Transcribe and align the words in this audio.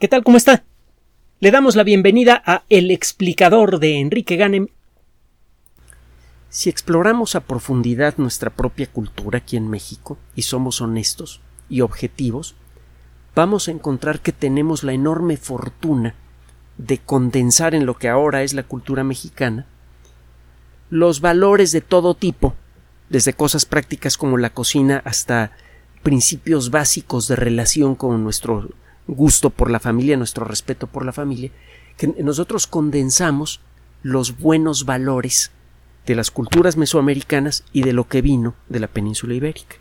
¿Qué 0.00 0.08
tal? 0.08 0.24
¿Cómo 0.24 0.36
está? 0.36 0.64
Le 1.38 1.52
damos 1.52 1.76
la 1.76 1.84
bienvenida 1.84 2.42
a 2.44 2.64
El 2.68 2.90
explicador 2.90 3.78
de 3.78 4.00
Enrique 4.00 4.36
Ganem. 4.36 4.66
Si 6.48 6.68
exploramos 6.68 7.36
a 7.36 7.40
profundidad 7.40 8.14
nuestra 8.16 8.50
propia 8.50 8.88
cultura 8.88 9.38
aquí 9.38 9.56
en 9.56 9.68
México 9.68 10.18
y 10.34 10.42
somos 10.42 10.80
honestos 10.80 11.40
y 11.68 11.80
objetivos, 11.80 12.56
vamos 13.36 13.68
a 13.68 13.70
encontrar 13.70 14.18
que 14.18 14.32
tenemos 14.32 14.82
la 14.82 14.94
enorme 14.94 15.36
fortuna 15.36 16.16
de 16.76 16.98
condensar 16.98 17.74
en 17.76 17.86
lo 17.86 17.94
que 17.94 18.08
ahora 18.08 18.42
es 18.42 18.52
la 18.52 18.64
cultura 18.64 19.04
mexicana 19.04 19.66
los 20.90 21.20
valores 21.20 21.72
de 21.72 21.80
todo 21.80 22.14
tipo, 22.14 22.54
desde 23.08 23.32
cosas 23.32 23.64
prácticas 23.64 24.18
como 24.18 24.38
la 24.38 24.50
cocina 24.50 25.02
hasta 25.04 25.52
principios 26.02 26.70
básicos 26.70 27.28
de 27.28 27.36
relación 27.36 27.94
con 27.94 28.22
nuestro 28.22 28.68
gusto 29.06 29.50
por 29.50 29.70
la 29.70 29.80
familia, 29.80 30.16
nuestro 30.16 30.44
respeto 30.44 30.86
por 30.86 31.04
la 31.04 31.12
familia, 31.12 31.50
que 31.96 32.08
nosotros 32.22 32.66
condensamos 32.66 33.60
los 34.02 34.38
buenos 34.38 34.84
valores 34.84 35.50
de 36.06 36.14
las 36.14 36.30
culturas 36.30 36.76
mesoamericanas 36.76 37.64
y 37.72 37.82
de 37.82 37.92
lo 37.92 38.08
que 38.08 38.22
vino 38.22 38.54
de 38.68 38.80
la 38.80 38.88
península 38.88 39.34
ibérica. 39.34 39.76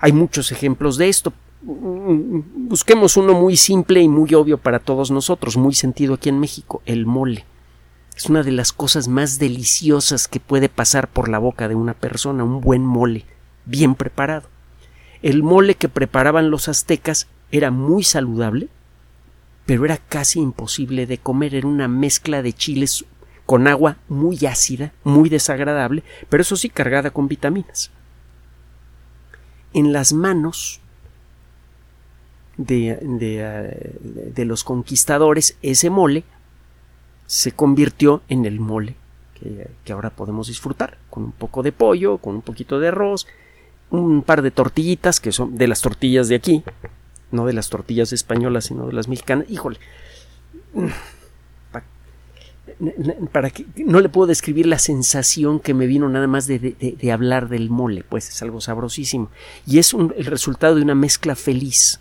Hay 0.00 0.12
muchos 0.12 0.52
ejemplos 0.52 0.96
de 0.96 1.08
esto. 1.08 1.32
Busquemos 1.60 3.16
uno 3.16 3.34
muy 3.34 3.56
simple 3.56 4.00
y 4.00 4.08
muy 4.08 4.32
obvio 4.34 4.58
para 4.58 4.78
todos 4.78 5.10
nosotros, 5.10 5.56
muy 5.56 5.74
sentido 5.74 6.14
aquí 6.14 6.28
en 6.28 6.38
México, 6.38 6.82
el 6.86 7.04
mole. 7.04 7.44
Es 8.16 8.26
una 8.26 8.42
de 8.42 8.52
las 8.52 8.72
cosas 8.72 9.08
más 9.08 9.38
deliciosas 9.38 10.28
que 10.28 10.40
puede 10.40 10.68
pasar 10.68 11.08
por 11.08 11.28
la 11.28 11.38
boca 11.38 11.68
de 11.68 11.74
una 11.74 11.94
persona, 11.94 12.44
un 12.44 12.60
buen 12.60 12.84
mole, 12.84 13.26
bien 13.64 13.94
preparado. 13.94 14.48
El 15.22 15.42
mole 15.42 15.74
que 15.74 15.88
preparaban 15.88 16.50
los 16.50 16.68
aztecas 16.68 17.26
era 17.50 17.70
muy 17.70 18.04
saludable, 18.04 18.68
pero 19.66 19.84
era 19.84 19.96
casi 19.96 20.40
imposible 20.40 21.06
de 21.06 21.18
comer. 21.18 21.54
Era 21.54 21.66
una 21.66 21.88
mezcla 21.88 22.42
de 22.42 22.52
chiles 22.52 23.04
con 23.46 23.66
agua 23.66 23.96
muy 24.08 24.44
ácida, 24.46 24.92
muy 25.04 25.28
desagradable, 25.28 26.02
pero 26.28 26.42
eso 26.42 26.56
sí 26.56 26.68
cargada 26.68 27.10
con 27.10 27.28
vitaminas. 27.28 27.90
En 29.72 29.92
las 29.92 30.12
manos 30.12 30.80
de, 32.56 32.98
de 34.34 34.44
los 34.44 34.64
conquistadores, 34.64 35.56
ese 35.62 35.90
mole 35.90 36.24
se 37.26 37.52
convirtió 37.52 38.22
en 38.28 38.46
el 38.46 38.58
mole 38.60 38.96
que, 39.84 39.92
ahora 39.92 40.10
podemos 40.10 40.48
disfrutar, 40.48 40.98
con 41.10 41.24
un 41.24 41.32
poco 41.32 41.62
de 41.62 41.72
pollo, 41.72 42.18
con 42.18 42.36
un 42.36 42.42
poquito 42.42 42.80
de 42.80 42.88
arroz, 42.88 43.26
un 43.90 44.22
par 44.22 44.42
de 44.42 44.50
tortillitas 44.50 45.20
que 45.20 45.32
son 45.32 45.56
de 45.56 45.68
las 45.68 45.80
tortillas 45.80 46.28
de 46.28 46.36
aquí, 46.36 46.62
no 47.30 47.46
de 47.46 47.52
las 47.52 47.68
tortillas 47.68 48.12
españolas, 48.12 48.66
sino 48.66 48.86
de 48.86 48.92
las 48.92 49.08
mexicanas. 49.08 49.46
Híjole, 49.48 49.78
para 53.32 53.50
que 53.50 53.66
no 53.76 54.00
le 54.00 54.08
puedo 54.08 54.26
describir 54.26 54.66
la 54.66 54.78
sensación 54.78 55.58
que 55.58 55.74
me 55.74 55.86
vino 55.86 56.08
nada 56.08 56.26
más 56.26 56.46
de, 56.46 56.58
de, 56.58 57.12
hablar 57.12 57.48
del 57.48 57.70
mole, 57.70 58.04
pues 58.08 58.28
es 58.28 58.42
algo 58.42 58.60
sabrosísimo. 58.60 59.30
Y 59.66 59.78
es 59.78 59.94
el 59.94 60.26
resultado 60.26 60.76
de 60.76 60.82
una 60.82 60.94
mezcla 60.94 61.34
feliz 61.34 62.00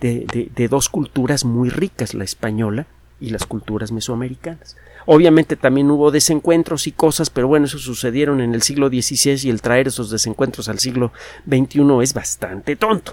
de, 0.00 0.50
de 0.54 0.68
dos 0.68 0.88
culturas 0.88 1.44
muy 1.44 1.70
ricas, 1.70 2.14
la 2.14 2.24
española 2.24 2.86
y 3.20 3.30
las 3.30 3.46
culturas 3.46 3.92
mesoamericanas. 3.92 4.76
Obviamente 5.06 5.56
también 5.56 5.90
hubo 5.90 6.10
desencuentros 6.10 6.86
y 6.86 6.92
cosas, 6.92 7.30
pero 7.30 7.48
bueno, 7.48 7.66
eso 7.66 7.78
sucedieron 7.78 8.40
en 8.40 8.54
el 8.54 8.62
siglo 8.62 8.88
XVI 8.88 9.46
y 9.46 9.50
el 9.50 9.62
traer 9.62 9.88
esos 9.88 10.10
desencuentros 10.10 10.68
al 10.68 10.80
siglo 10.80 11.12
XXI 11.48 11.82
es 12.02 12.12
bastante 12.12 12.76
tonto. 12.76 13.12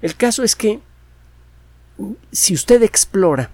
El 0.00 0.16
caso 0.16 0.42
es 0.42 0.56
que 0.56 0.80
si 2.32 2.54
usted 2.54 2.82
explora, 2.82 3.50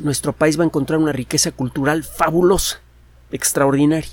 nuestro 0.00 0.32
país 0.32 0.58
va 0.58 0.64
a 0.64 0.66
encontrar 0.66 0.98
una 0.98 1.12
riqueza 1.12 1.52
cultural 1.52 2.04
fabulosa, 2.04 2.80
extraordinaria. 3.30 4.10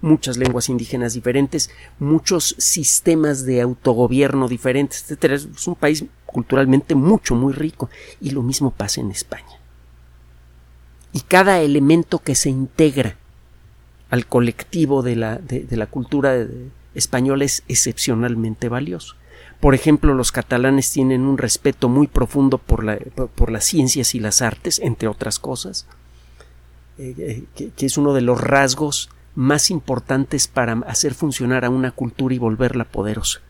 Muchas 0.00 0.36
lenguas 0.36 0.68
indígenas 0.68 1.14
diferentes, 1.14 1.70
muchos 1.98 2.54
sistemas 2.58 3.44
de 3.44 3.60
autogobierno 3.60 4.46
diferentes, 4.46 5.10
etc. 5.10 5.32
Es 5.32 5.66
un 5.66 5.74
país 5.74 6.04
culturalmente 6.24 6.94
mucho, 6.94 7.34
muy 7.34 7.52
rico. 7.52 7.90
Y 8.20 8.30
lo 8.30 8.44
mismo 8.44 8.70
pasa 8.70 9.00
en 9.00 9.10
España 9.10 9.58
y 11.12 11.20
cada 11.20 11.60
elemento 11.60 12.18
que 12.18 12.34
se 12.34 12.50
integra 12.50 13.16
al 14.10 14.26
colectivo 14.26 15.02
de 15.02 15.16
la, 15.16 15.36
de, 15.36 15.60
de 15.64 15.76
la 15.76 15.86
cultura 15.86 16.46
española 16.94 17.44
es 17.44 17.62
excepcionalmente 17.68 18.68
valioso. 18.68 19.14
Por 19.60 19.74
ejemplo, 19.74 20.14
los 20.14 20.30
catalanes 20.30 20.92
tienen 20.92 21.22
un 21.22 21.36
respeto 21.36 21.88
muy 21.88 22.06
profundo 22.06 22.58
por, 22.58 22.84
la, 22.84 22.98
por 23.34 23.50
las 23.50 23.64
ciencias 23.64 24.14
y 24.14 24.20
las 24.20 24.40
artes, 24.40 24.78
entre 24.78 25.08
otras 25.08 25.38
cosas, 25.40 25.86
eh, 26.96 27.14
eh, 27.56 27.70
que, 27.76 27.86
es 27.86 27.98
uno 27.98 28.12
de 28.12 28.20
los 28.20 28.40
rasgos 28.40 29.10
más 29.34 29.70
importantes 29.70 30.46
para 30.46 30.74
hacer 30.86 31.14
funcionar 31.14 31.64
a 31.64 31.70
una 31.70 31.90
cultura 31.90 32.34
y 32.34 32.38
volverla 32.38 32.84
poderosa. 32.84 33.40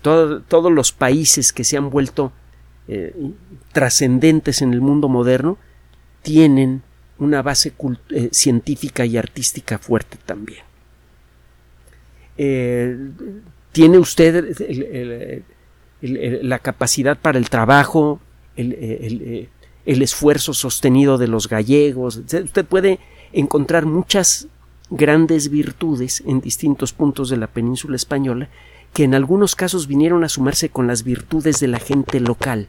Todo, 0.00 0.40
todos 0.40 0.72
los 0.72 0.92
países 0.92 1.52
que 1.52 1.64
se 1.64 1.76
han 1.76 1.90
vuelto 1.90 2.32
eh, 2.88 3.14
trascendentes 3.72 4.62
en 4.62 4.72
el 4.72 4.80
mundo 4.80 5.08
moderno 5.08 5.58
tienen 6.24 6.82
una 7.18 7.42
base 7.42 7.72
eh, 8.10 8.30
científica 8.32 9.04
y 9.06 9.16
artística 9.16 9.78
fuerte 9.78 10.18
también. 10.24 10.64
Eh, 12.36 12.98
¿Tiene 13.70 13.98
usted 13.98 14.56
la 16.00 16.58
capacidad 16.58 17.18
para 17.18 17.38
el 17.38 17.50
trabajo, 17.50 18.20
el, 18.56 19.48
esfuerzo 19.84 20.54
sostenido 20.54 21.18
de 21.18 21.28
los 21.28 21.48
gallegos? 21.48 22.16
Usted 22.16 22.64
puede 22.64 23.00
encontrar 23.32 23.84
muchas 23.84 24.48
grandes 24.90 25.50
virtudes 25.50 26.22
en 26.26 26.40
distintos 26.40 26.92
puntos 26.92 27.28
de 27.30 27.36
la 27.36 27.48
península 27.48 27.96
española 27.96 28.48
que 28.92 29.04
en 29.04 29.14
algunos 29.14 29.56
casos 29.56 29.88
vinieron 29.88 30.22
a 30.22 30.28
sumarse 30.28 30.68
con 30.68 30.86
las 30.86 31.02
virtudes 31.02 31.58
de 31.58 31.68
la 31.68 31.80
gente 31.80 32.20
local 32.20 32.68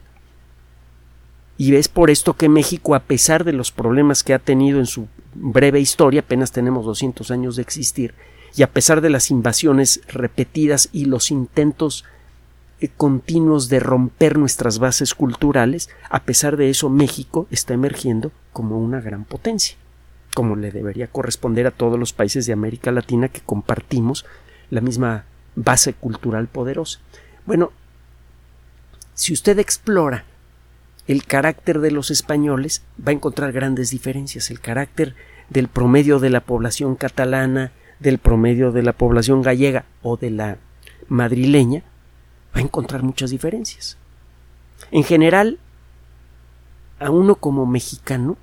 y 1.58 1.74
es 1.74 1.88
por 1.88 2.10
esto 2.10 2.34
que 2.34 2.48
México, 2.48 2.94
a 2.94 3.00
pesar 3.00 3.44
de 3.44 3.52
los 3.52 3.72
problemas 3.72 4.22
que 4.22 4.34
ha 4.34 4.38
tenido 4.38 4.78
en 4.78 4.86
su 4.86 5.08
breve 5.34 5.80
historia, 5.80 6.20
apenas 6.20 6.52
tenemos 6.52 6.84
200 6.84 7.30
años 7.30 7.56
de 7.56 7.62
existir, 7.62 8.14
y 8.54 8.62
a 8.62 8.70
pesar 8.70 9.00
de 9.00 9.10
las 9.10 9.30
invasiones 9.30 10.00
repetidas 10.08 10.88
y 10.92 11.06
los 11.06 11.30
intentos 11.30 12.04
eh, 12.80 12.88
continuos 12.94 13.68
de 13.68 13.80
romper 13.80 14.38
nuestras 14.38 14.78
bases 14.78 15.14
culturales, 15.14 15.88
a 16.10 16.24
pesar 16.24 16.56
de 16.56 16.68
eso 16.68 16.90
México 16.90 17.46
está 17.50 17.74
emergiendo 17.74 18.32
como 18.52 18.78
una 18.78 19.00
gran 19.00 19.24
potencia, 19.24 19.76
como 20.34 20.56
le 20.56 20.70
debería 20.70 21.06
corresponder 21.06 21.66
a 21.66 21.70
todos 21.70 21.98
los 21.98 22.12
países 22.12 22.46
de 22.46 22.52
América 22.52 22.92
Latina 22.92 23.28
que 23.28 23.40
compartimos 23.40 24.26
la 24.70 24.82
misma 24.82 25.24
base 25.54 25.94
cultural 25.94 26.48
poderosa. 26.48 27.00
Bueno, 27.46 27.72
si 29.14 29.32
usted 29.32 29.58
explora 29.58 30.24
el 31.06 31.24
carácter 31.24 31.80
de 31.80 31.90
los 31.90 32.10
españoles 32.10 32.82
va 33.00 33.10
a 33.10 33.14
encontrar 33.14 33.52
grandes 33.52 33.90
diferencias. 33.90 34.50
El 34.50 34.60
carácter 34.60 35.14
del 35.50 35.68
promedio 35.68 36.18
de 36.18 36.30
la 36.30 36.40
población 36.40 36.96
catalana, 36.96 37.72
del 38.00 38.18
promedio 38.18 38.72
de 38.72 38.82
la 38.82 38.92
población 38.92 39.42
gallega 39.42 39.84
o 40.02 40.16
de 40.16 40.30
la 40.30 40.58
madrileña, 41.08 41.82
va 42.54 42.60
a 42.60 42.64
encontrar 42.64 43.02
muchas 43.02 43.30
diferencias. 43.30 43.96
En 44.90 45.04
general, 45.04 45.58
a 46.98 47.10
uno 47.10 47.36
como 47.36 47.66
mexicano 47.66 48.36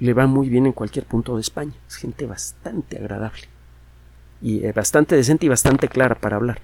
le 0.00 0.14
va 0.14 0.26
muy 0.26 0.48
bien 0.48 0.66
en 0.66 0.72
cualquier 0.72 1.04
punto 1.04 1.36
de 1.36 1.42
España. 1.42 1.74
Es 1.86 1.96
gente 1.96 2.26
bastante 2.26 2.98
agradable 2.98 3.42
y 4.42 4.64
eh, 4.64 4.72
bastante 4.72 5.16
decente 5.16 5.46
y 5.46 5.48
bastante 5.48 5.88
clara 5.88 6.16
para 6.16 6.36
hablar 6.36 6.60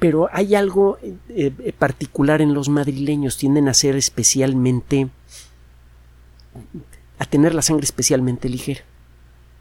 pero 0.00 0.28
hay 0.32 0.56
algo 0.56 0.98
eh, 1.02 1.14
eh, 1.58 1.72
particular 1.78 2.40
en 2.42 2.54
los 2.54 2.68
madrileños, 2.68 3.36
tienden 3.36 3.68
a 3.68 3.74
ser 3.74 3.94
especialmente 3.94 5.08
a 7.18 7.24
tener 7.26 7.54
la 7.54 7.62
sangre 7.62 7.84
especialmente 7.84 8.48
ligera. 8.48 8.80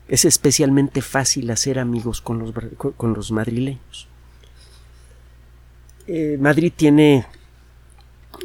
Es 0.07 0.25
especialmente 0.25 1.01
fácil 1.01 1.51
hacer 1.51 1.77
amigos 1.77 2.21
con 2.21 2.39
los, 2.39 2.53
con 2.77 3.13
los 3.13 3.31
madrileños. 3.31 4.07
Eh, 6.07 6.37
Madrid 6.39 6.73
tiene 6.75 7.27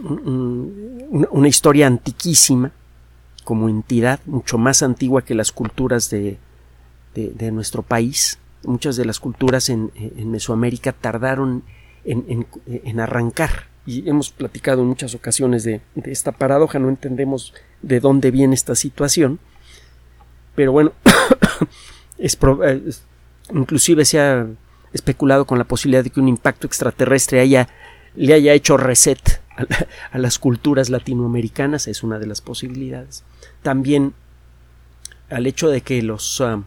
un, 0.02 1.26
una 1.30 1.48
historia 1.48 1.86
antiquísima 1.86 2.72
como 3.44 3.68
entidad, 3.68 4.20
mucho 4.26 4.58
más 4.58 4.82
antigua 4.82 5.24
que 5.24 5.34
las 5.34 5.52
culturas 5.52 6.10
de, 6.10 6.38
de, 7.14 7.30
de 7.30 7.52
nuestro 7.52 7.82
país. 7.82 8.38
Muchas 8.64 8.96
de 8.96 9.04
las 9.04 9.20
culturas 9.20 9.68
en, 9.68 9.92
en 9.94 10.30
Mesoamérica 10.30 10.92
tardaron 10.92 11.62
en, 12.04 13.00
arrancar. 13.00 13.68
Y 13.86 14.08
hemos 14.08 14.30
platicado 14.30 14.82
en 14.82 14.88
muchas 14.88 15.14
ocasiones 15.14 15.64
de, 15.64 15.80
esta 16.04 16.32
paradoja, 16.32 16.78
no 16.78 16.88
entendemos 16.88 17.52
de 17.82 18.00
dónde 18.00 18.30
viene 18.30 18.54
esta 18.54 18.74
situación, 18.74 19.38
pero 20.54 20.72
bueno, 20.72 20.92
es, 22.18 22.38
inclusive 23.52 24.04
se 24.04 24.20
ha 24.20 24.46
especulado 24.92 25.44
con 25.44 25.58
la 25.58 25.64
posibilidad 25.64 26.04
de 26.04 26.10
que 26.10 26.20
un 26.20 26.28
impacto 26.28 26.66
extraterrestre 26.66 27.40
haya, 27.40 27.68
le 28.14 28.32
haya 28.32 28.54
hecho 28.54 28.76
reset 28.76 29.42
a, 30.10 30.18
las 30.18 30.38
culturas 30.38 30.88
latinoamericanas, 30.88 31.88
es 31.88 32.02
una 32.02 32.18
de 32.18 32.26
las 32.26 32.40
posibilidades. 32.40 33.24
También 33.62 34.14
al 35.30 35.46
hecho 35.46 35.68
de 35.68 35.80
que 35.80 36.02
los, 36.02 36.40
ah, 36.40 36.62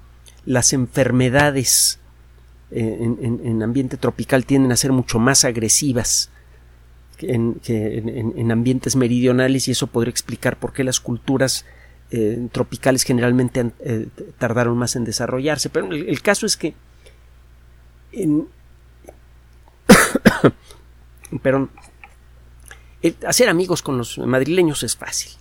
las 0.46 0.74
enfermedades 0.74 2.00
en, 2.72 3.64
ambiente 3.64 3.98
tropical 3.98 4.46
tienden 4.46 4.72
a 4.72 4.78
ser 4.78 4.92
mucho 4.92 5.20
más 5.20 5.46
agresivas 5.46 6.30
que, 7.18 7.34
en, 7.34 8.52
ambientes 8.52 8.96
meridionales 8.96 9.68
y 9.68 9.72
eso 9.72 9.88
podría 9.88 10.12
explicar 10.12 10.58
por 10.58 10.74
qué 10.74 10.84
las 10.84 11.00
culturas 11.00 11.66
eh, 12.12 12.48
tropicales 12.52 13.04
generalmente 13.04 13.72
eh, 13.80 14.08
tardaron 14.38 14.78
más 14.78 14.96
en 14.96 15.06
desarrollarse. 15.06 15.70
Pero 15.70 15.92
el, 15.92 16.22
caso 16.22 16.46
es 16.46 16.58
que 16.58 16.76
pero 21.42 21.70
hacer 23.26 23.50
amigos 23.50 23.82
con 23.82 23.98
los 23.98 24.18
madrileños 24.18 24.84
es 24.84 24.96
fácil 24.96 25.32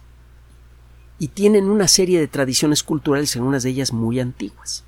y 1.19 1.29
tienen 1.29 1.70
una 1.70 1.88
serie 1.88 2.20
de 2.20 2.29
tradiciones 2.29 2.82
culturales, 2.82 3.34
en 3.37 3.43
unas 3.43 3.62
de 3.62 3.70
ellas 3.70 3.93
muy 3.93 4.20
antiguas 4.20 4.84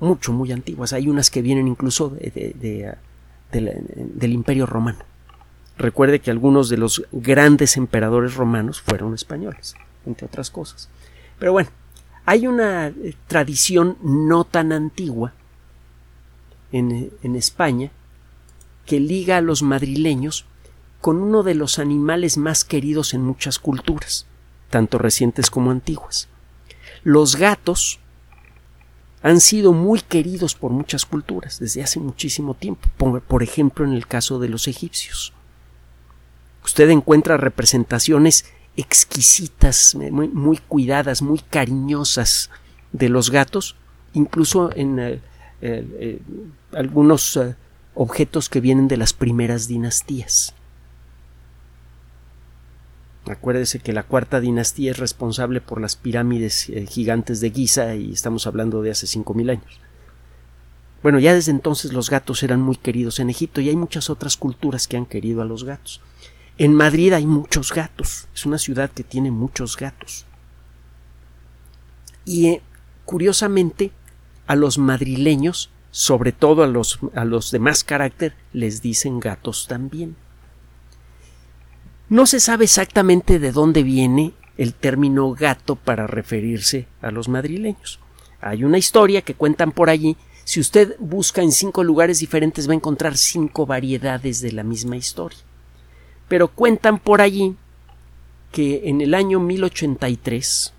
mucho, 0.00 0.32
muy 0.32 0.52
antiguas. 0.52 0.92
Hay 0.92 1.08
unas 1.08 1.30
que 1.30 1.42
vienen 1.42 1.68
incluso 1.68 2.10
de, 2.10 2.96
del 3.50 4.32
Imperio 4.32 4.66
Romano. 4.66 4.98
Recuerde 5.76 6.20
que 6.20 6.30
algunos 6.30 6.68
de 6.68 6.76
los 6.76 7.04
grandes 7.10 7.76
emperadores 7.76 8.34
romanos 8.34 8.80
fueron 8.80 9.14
españoles, 9.14 9.74
entre 10.06 10.26
otras 10.26 10.50
cosas. 10.50 10.88
Pero 11.38 11.52
bueno, 11.52 11.70
hay 12.26 12.46
una 12.46 12.88
eh, 12.88 13.14
tradición 13.26 13.98
no 14.02 14.44
tan 14.44 14.72
antigua 14.72 15.32
en, 16.70 17.10
en 17.22 17.36
España 17.36 17.90
que 18.86 19.00
liga 19.00 19.38
a 19.38 19.40
los 19.40 19.62
madrileños 19.62 20.46
con 21.00 21.20
uno 21.20 21.42
de 21.42 21.54
los 21.54 21.78
animales 21.78 22.38
más 22.38 22.64
queridos 22.64 23.12
en 23.12 23.22
muchas 23.22 23.58
culturas, 23.58 24.26
tanto 24.70 24.98
recientes 24.98 25.50
como 25.50 25.70
antiguas. 25.70 26.28
Los 27.02 27.36
gatos 27.36 28.00
han 29.24 29.40
sido 29.40 29.72
muy 29.72 30.02
queridos 30.02 30.54
por 30.54 30.70
muchas 30.70 31.06
culturas 31.06 31.58
desde 31.58 31.82
hace 31.82 31.98
muchísimo 31.98 32.52
tiempo, 32.52 32.90
por, 33.26 33.42
ejemplo 33.42 33.86
en 33.86 33.94
el 33.94 34.06
caso 34.06 34.38
de 34.38 34.50
los 34.50 34.68
egipcios. 34.68 35.32
Usted 36.62 36.90
encuentra 36.90 37.38
representaciones 37.38 38.44
exquisitas, 38.76 39.94
muy, 39.94 40.58
cuidadas, 40.58 41.22
muy 41.22 41.38
cariñosas 41.38 42.50
de 42.92 43.08
los 43.08 43.30
gatos, 43.30 43.76
incluso 44.12 44.70
en 44.76 44.98
eh, 44.98 45.12
eh, 45.62 45.86
eh, 46.00 46.22
algunos 46.74 47.40
objetos 47.94 48.50
que 48.50 48.60
vienen 48.60 48.88
de 48.88 48.98
las 48.98 49.14
primeras 49.14 49.68
dinastías. 49.68 50.54
Acuérdese 53.26 53.78
que 53.78 53.94
la 53.94 54.02
cuarta 54.02 54.40
dinastía 54.40 54.90
es 54.90 54.98
responsable 54.98 55.60
por 55.60 55.80
las 55.80 55.96
pirámides 55.96 56.68
eh, 56.68 56.86
gigantes 56.86 57.40
de 57.40 57.50
Giza 57.50 57.94
y 57.94 58.12
estamos 58.12 58.46
hablando 58.46 58.82
de 58.82 58.90
hace 58.90 59.06
cinco 59.06 59.32
mil 59.32 59.48
años. 59.48 59.80
Bueno, 61.02 61.18
ya 61.18 61.34
desde 61.34 61.50
entonces 61.50 61.92
los 61.92 62.10
gatos 62.10 62.42
eran 62.42 62.60
muy 62.60 62.76
queridos 62.76 63.20
en 63.20 63.30
Egipto 63.30 63.60
y 63.60 63.68
hay 63.68 63.76
muchas 63.76 64.10
otras 64.10 64.36
culturas 64.36 64.88
que 64.88 64.96
han 64.96 65.06
querido 65.06 65.42
a 65.42 65.44
los 65.46 65.64
gatos. 65.64 66.00
En 66.56 66.72
Madrid 66.72 67.12
hay 67.12 67.26
muchos 67.26 67.72
gatos. 67.72 68.28
Es 68.34 68.46
una 68.46 68.58
ciudad 68.58 68.90
que 68.90 69.04
tiene 69.04 69.30
muchos 69.30 69.76
gatos. 69.76 70.24
Y 72.24 72.46
eh, 72.46 72.62
curiosamente, 73.04 73.90
a 74.46 74.54
los 74.54 74.78
madrileños, 74.78 75.70
sobre 75.90 76.32
todo 76.32 76.62
a 76.62 76.66
los, 76.66 76.98
a 77.14 77.24
los 77.24 77.50
de 77.50 77.58
más 77.58 77.84
carácter, 77.84 78.34
les 78.52 78.82
dicen 78.82 79.20
gatos 79.20 79.66
también. 79.66 80.16
No 82.14 82.26
se 82.26 82.38
sabe 82.38 82.62
exactamente 82.62 83.40
de 83.40 83.50
dónde 83.50 83.82
viene 83.82 84.34
el 84.56 84.72
término 84.72 85.32
gato 85.32 85.74
para 85.74 86.06
referirse 86.06 86.86
a 87.02 87.10
los 87.10 87.28
madrileños. 87.28 87.98
Hay 88.40 88.62
una 88.62 88.78
historia 88.78 89.22
que 89.22 89.34
cuentan 89.34 89.72
por 89.72 89.90
allí. 89.90 90.16
Si 90.44 90.60
usted 90.60 90.94
busca 91.00 91.42
en 91.42 91.50
cinco 91.50 91.82
lugares 91.82 92.20
diferentes 92.20 92.68
va 92.68 92.72
a 92.72 92.76
encontrar 92.76 93.16
cinco 93.16 93.66
variedades 93.66 94.40
de 94.40 94.52
la 94.52 94.62
misma 94.62 94.96
historia. 94.96 95.40
Pero 96.28 96.46
cuentan 96.46 97.00
por 97.00 97.20
allí 97.20 97.56
que 98.52 98.82
en 98.84 99.00
el 99.00 99.12
año 99.12 99.40
1083, 99.40 100.72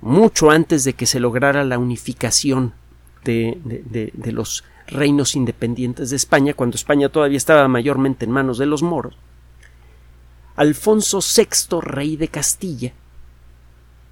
mucho 0.00 0.48
antes 0.48 0.84
de 0.84 0.92
que 0.92 1.06
se 1.06 1.18
lograra 1.18 1.64
la 1.64 1.80
unificación 1.80 2.72
de, 3.24 3.58
de 4.14 4.32
los 4.32 4.62
reinos 4.86 5.34
independientes 5.34 6.10
de 6.10 6.16
España, 6.16 6.54
cuando 6.54 6.76
España 6.76 7.08
todavía 7.08 7.36
estaba 7.36 7.66
mayormente 7.66 8.26
en 8.26 8.30
manos 8.30 8.58
de 8.58 8.66
los 8.66 8.84
moros, 8.84 9.16
Alfonso 10.56 11.20
VI, 11.20 11.80
rey 11.80 12.16
de 12.16 12.28
Castilla, 12.28 12.92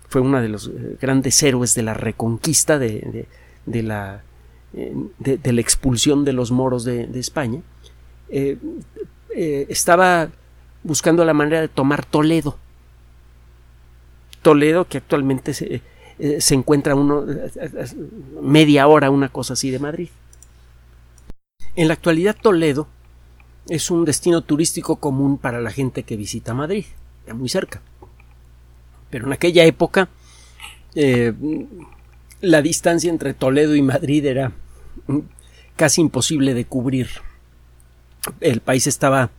fue 0.08 0.20
uno 0.20 0.42
de 0.42 0.48
los 0.48 0.68
eh, 0.68 0.98
grandes 1.00 1.42
héroes 1.42 1.74
de 1.74 1.82
la 1.82 1.94
reconquista 1.94 2.78
de, 2.78 3.26
la, 3.66 4.22
eh, 4.74 4.94
de, 5.18 5.52
la 5.52 5.60
expulsión 5.60 6.24
de 6.24 6.32
los 6.32 6.50
moros 6.50 6.84
de, 6.84 7.08
España, 7.14 7.62
eh, 8.28 8.58
estaba 9.34 10.28
buscando 10.82 11.24
la 11.24 11.32
manera 11.32 11.60
de 11.60 11.68
tomar 11.68 12.04
Toledo. 12.04 12.58
Toledo, 14.42 14.86
que 14.86 14.98
actualmente 14.98 15.54
se, 15.54 15.80
se 16.40 16.54
encuentra 16.54 16.96
uno, 16.96 17.24
media 18.42 18.88
hora, 18.88 19.10
una 19.10 19.28
cosa 19.28 19.52
así 19.52 19.70
de 19.70 19.78
Madrid. 19.78 20.08
En 21.76 21.88
la 21.88 21.94
actualidad 21.94 22.36
Toledo 22.38 22.88
es 23.68 23.90
un 23.90 24.04
destino 24.04 24.42
turístico 24.42 24.96
común 24.96 25.38
para 25.38 25.60
la 25.60 25.70
gente 25.70 26.02
que 26.02 26.16
visita 26.16 26.54
Madrid, 26.54 26.84
ya 27.26 27.34
muy 27.34 27.48
cerca. 27.48 27.80
Pero 29.10 29.26
en 29.26 29.32
aquella 29.32 29.64
época 29.64 30.08
eh, 30.94 31.32
la 32.40 32.60
distancia 32.60 33.10
entre 33.10 33.34
Toledo 33.34 33.76
y 33.76 33.82
Madrid 33.82 34.24
era 34.26 34.52
casi 35.76 36.00
imposible 36.00 36.54
de 36.54 36.64
cubrir. 36.64 37.08
El 38.40 38.60
país 38.60 38.86
estaba 38.86 39.30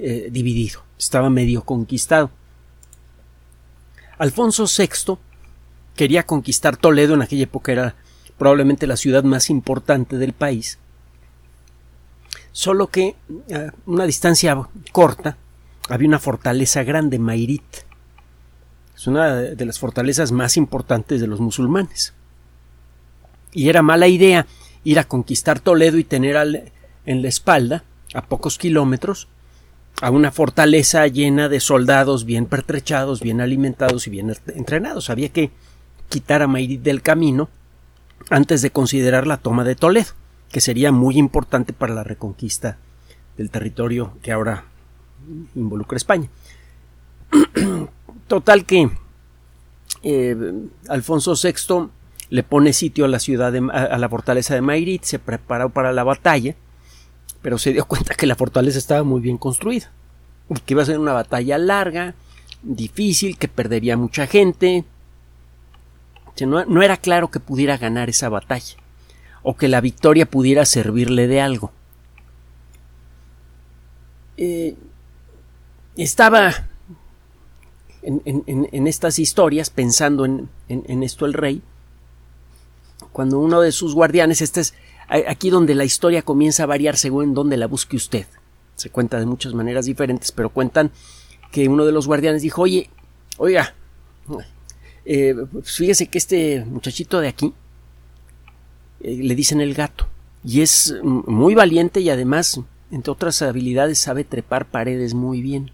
eh, 0.00 0.28
dividido, 0.30 0.82
estaba 0.98 1.30
medio 1.30 1.62
conquistado. 1.64 2.30
Alfonso 4.18 4.66
VI 4.66 5.18
quería 5.96 6.24
conquistar 6.24 6.76
Toledo, 6.76 7.14
en 7.14 7.22
aquella 7.22 7.44
época 7.44 7.72
era 7.72 7.94
probablemente 8.38 8.86
la 8.86 8.96
ciudad 8.96 9.24
más 9.24 9.50
importante 9.50 10.16
del 10.16 10.32
país, 10.32 10.78
solo 12.54 12.86
que 12.86 13.16
a 13.52 13.72
una 13.84 14.06
distancia 14.06 14.56
corta 14.92 15.36
había 15.88 16.08
una 16.08 16.20
fortaleza 16.20 16.84
grande, 16.84 17.18
Mairit. 17.18 17.64
Es 18.96 19.08
una 19.08 19.34
de 19.34 19.66
las 19.66 19.78
fortalezas 19.78 20.30
más 20.30 20.56
importantes 20.56 21.20
de 21.20 21.26
los 21.26 21.40
musulmanes. 21.40 22.14
Y 23.52 23.68
era 23.68 23.82
mala 23.82 24.06
idea 24.06 24.46
ir 24.84 25.00
a 25.00 25.04
conquistar 25.04 25.58
Toledo 25.58 25.98
y 25.98 26.04
tener 26.04 26.72
en 27.04 27.22
la 27.22 27.28
espalda, 27.28 27.82
a 28.14 28.22
pocos 28.22 28.56
kilómetros, 28.56 29.26
a 30.00 30.10
una 30.10 30.30
fortaleza 30.30 31.06
llena 31.08 31.48
de 31.48 31.58
soldados 31.58 32.24
bien 32.24 32.46
pertrechados, 32.46 33.20
bien 33.20 33.40
alimentados 33.40 34.06
y 34.06 34.10
bien 34.10 34.32
entrenados. 34.54 35.10
Había 35.10 35.30
que 35.30 35.50
quitar 36.08 36.40
a 36.40 36.46
Mairit 36.46 36.82
del 36.82 37.02
camino 37.02 37.48
antes 38.30 38.62
de 38.62 38.70
considerar 38.70 39.26
la 39.26 39.38
toma 39.38 39.64
de 39.64 39.74
Toledo 39.74 40.12
que 40.50 40.60
sería 40.60 40.92
muy 40.92 41.18
importante 41.18 41.72
para 41.72 41.94
la 41.94 42.04
reconquista 42.04 42.78
del 43.36 43.50
territorio 43.50 44.12
que 44.22 44.32
ahora 44.32 44.64
involucra 45.54 45.96
España. 45.96 46.28
Total 48.28 48.64
que 48.64 48.90
eh, 50.02 50.36
Alfonso 50.88 51.34
VI 51.34 51.88
le 52.30 52.42
pone 52.42 52.72
sitio 52.72 53.04
a 53.04 53.08
la 53.08 53.18
ciudad 53.18 53.52
de, 53.52 53.68
a, 53.72 53.98
la 53.98 54.08
fortaleza 54.08 54.54
de 54.54 54.60
Mairit, 54.60 55.02
se 55.02 55.18
preparó 55.18 55.70
para 55.70 55.92
la 55.92 56.04
batalla, 56.04 56.54
pero 57.42 57.58
se 57.58 57.72
dio 57.72 57.84
cuenta 57.88 58.14
que 58.14 58.26
la 58.26 58.36
fortaleza 58.36 58.78
estaba 58.78 59.02
muy 59.02 59.20
bien 59.20 59.38
construida, 59.38 59.90
que 60.64 60.74
iba 60.74 60.82
a 60.82 60.86
ser 60.86 60.98
una 60.98 61.12
batalla 61.12 61.58
larga, 61.58 62.14
difícil, 62.62 63.36
que 63.36 63.48
perdería 63.48 63.96
mucha 63.96 64.26
gente. 64.26 64.84
no 66.46 66.82
era 66.82 66.96
claro 66.96 67.30
que 67.30 67.40
pudiera 67.40 67.76
ganar 67.76 68.08
esa 68.08 68.28
batalla 68.28 68.83
o 69.44 69.56
que 69.56 69.68
la 69.68 69.80
victoria 69.80 70.26
pudiera 70.26 70.64
servirle 70.64 71.28
de 71.28 71.40
algo. 71.40 71.70
Eh, 74.36 74.74
estaba 75.96 76.66
en, 78.02 78.86
estas 78.86 79.18
historias 79.18 79.70
pensando 79.70 80.24
en, 80.24 81.02
esto 81.02 81.26
el 81.26 81.34
rey, 81.34 81.62
cuando 83.12 83.38
uno 83.38 83.60
de 83.60 83.70
sus 83.70 83.94
guardianes, 83.94 84.42
este 84.42 84.62
es 84.62 84.74
aquí 85.28 85.50
donde 85.50 85.74
la 85.74 85.84
historia 85.84 86.22
comienza 86.22 86.64
a 86.64 86.66
variar 86.66 86.96
según 86.96 87.34
donde 87.34 87.56
la 87.56 87.66
busque 87.66 87.96
usted. 87.96 88.26
Se 88.74 88.90
cuenta 88.90 89.20
de 89.20 89.26
muchas 89.26 89.54
maneras 89.54 89.84
diferentes, 89.84 90.32
pero 90.32 90.48
cuentan 90.48 90.90
que 91.52 91.68
uno 91.68 91.84
de 91.84 91.92
los 91.92 92.06
guardianes 92.06 92.42
dijo, 92.42 92.62
oye, 92.62 92.90
oiga, 93.36 93.74
eh, 95.04 95.36
pues 95.52 95.76
fíjese 95.76 96.06
que 96.08 96.18
este 96.18 96.64
muchachito 96.64 97.20
de 97.20 97.28
aquí 97.28 97.54
eh, 99.04 99.18
le 99.22 99.34
dicen 99.34 99.60
el 99.60 99.74
gato. 99.74 100.06
y 100.42 100.60
es 100.60 100.94
muy 101.02 101.54
valiente 101.54 102.00
y 102.00 102.10
además, 102.10 102.60
entre 102.90 103.12
otras 103.12 103.40
habilidades, 103.42 103.98
sabe 103.98 104.24
trepar 104.24 104.66
paredes 104.66 105.14
muy 105.14 105.40
bien. 105.40 105.70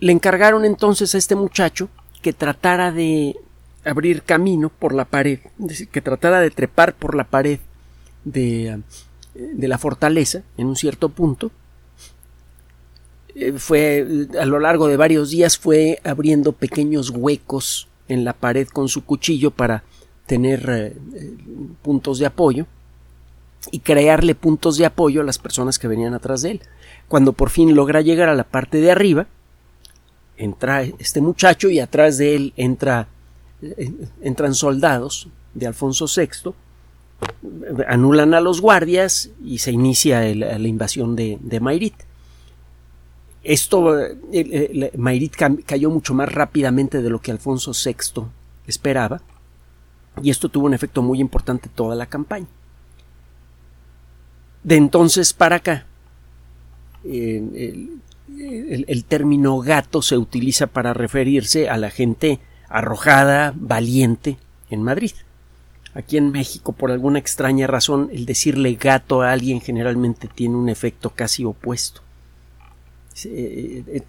Le 0.00 0.12
encargaron 0.12 0.64
entonces 0.64 1.14
a 1.14 1.18
este 1.18 1.34
muchacho 1.34 1.88
que 2.22 2.32
tratara 2.32 2.92
de 2.92 3.36
abrir 3.84 4.22
camino 4.22 4.68
por 4.70 4.94
la 4.94 5.04
pared, 5.04 5.40
que 5.90 6.00
tratara 6.00 6.40
de 6.40 6.50
trepar 6.50 6.94
por 6.94 7.14
la 7.14 7.24
pared 7.24 7.58
de, 8.24 8.80
de 9.34 9.68
la 9.68 9.78
fortaleza 9.78 10.42
en 10.56 10.66
un 10.66 10.76
cierto 10.76 11.08
punto. 11.08 11.50
Eh, 13.34 13.52
fue 13.56 14.26
a 14.40 14.46
lo 14.46 14.58
largo 14.58 14.88
de 14.88 14.96
varios 14.96 15.30
días 15.30 15.58
fue 15.58 16.00
abriendo 16.04 16.52
pequeños 16.52 17.10
huecos 17.10 17.88
en 18.08 18.24
la 18.24 18.32
pared 18.32 18.66
con 18.68 18.88
su 18.88 19.04
cuchillo 19.04 19.50
para 19.50 19.84
tener 20.28 20.68
eh, 20.68 20.96
puntos 21.82 22.20
de 22.20 22.26
apoyo 22.26 22.66
y 23.72 23.80
crearle 23.80 24.36
puntos 24.36 24.76
de 24.76 24.86
apoyo 24.86 25.22
a 25.22 25.24
las 25.24 25.38
personas 25.38 25.78
que 25.78 25.88
venían 25.88 26.14
atrás 26.14 26.42
de 26.42 26.52
él. 26.52 26.60
Cuando 27.08 27.32
por 27.32 27.50
fin 27.50 27.74
logra 27.74 28.02
llegar 28.02 28.28
a 28.28 28.36
la 28.36 28.44
parte 28.44 28.80
de 28.80 28.92
arriba, 28.92 29.26
entra 30.36 30.82
este 30.82 31.20
muchacho 31.20 31.68
y 31.70 31.80
atrás 31.80 32.18
de 32.18 32.36
él 32.36 32.52
entra 32.56 33.08
entran 34.20 34.54
soldados 34.54 35.28
de 35.54 35.66
Alfonso 35.66 36.06
VI, 36.06 36.52
anulan 37.88 38.32
a 38.34 38.40
los 38.40 38.60
guardias 38.60 39.30
y 39.44 39.58
se 39.58 39.72
inicia 39.72 40.20
la 40.34 40.68
invasión 40.68 41.16
de, 41.16 41.38
de 41.40 41.92
Esto, 43.42 43.98
Mayrit 44.96 45.34
cayó 45.66 45.90
mucho 45.90 46.14
más 46.14 46.32
rápidamente 46.32 47.02
de 47.02 47.10
lo 47.10 47.20
que 47.20 47.32
Alfonso 47.32 47.72
VI 47.72 48.26
esperaba, 48.68 49.22
y 50.22 50.30
esto 50.30 50.48
tuvo 50.48 50.66
un 50.66 50.74
efecto 50.74 51.02
muy 51.02 51.20
importante 51.20 51.68
toda 51.68 51.94
la 51.94 52.06
campaña. 52.06 52.46
De 54.62 54.76
entonces 54.76 55.32
para 55.32 55.56
acá, 55.56 55.86
el, 57.04 58.00
el, 58.86 59.04
término 59.04 59.58
gato 59.60 60.02
se 60.02 60.16
utiliza 60.16 60.66
para 60.66 60.92
referirse 60.92 61.68
a 61.68 61.76
la 61.76 61.90
gente 61.90 62.40
arrojada, 62.68 63.52
valiente 63.56 64.36
en 64.70 64.82
Madrid. 64.82 65.12
Aquí 65.94 66.16
en 66.16 66.30
México, 66.30 66.72
por 66.72 66.90
alguna 66.90 67.18
extraña 67.18 67.66
razón, 67.66 68.10
el 68.12 68.26
decirle 68.26 68.74
gato 68.74 69.22
a 69.22 69.32
alguien 69.32 69.60
generalmente 69.60 70.28
tiene 70.28 70.56
un 70.56 70.68
efecto 70.68 71.10
casi 71.10 71.44
opuesto. 71.44 72.02
Eh, 73.24 73.82
eh, 73.86 74.02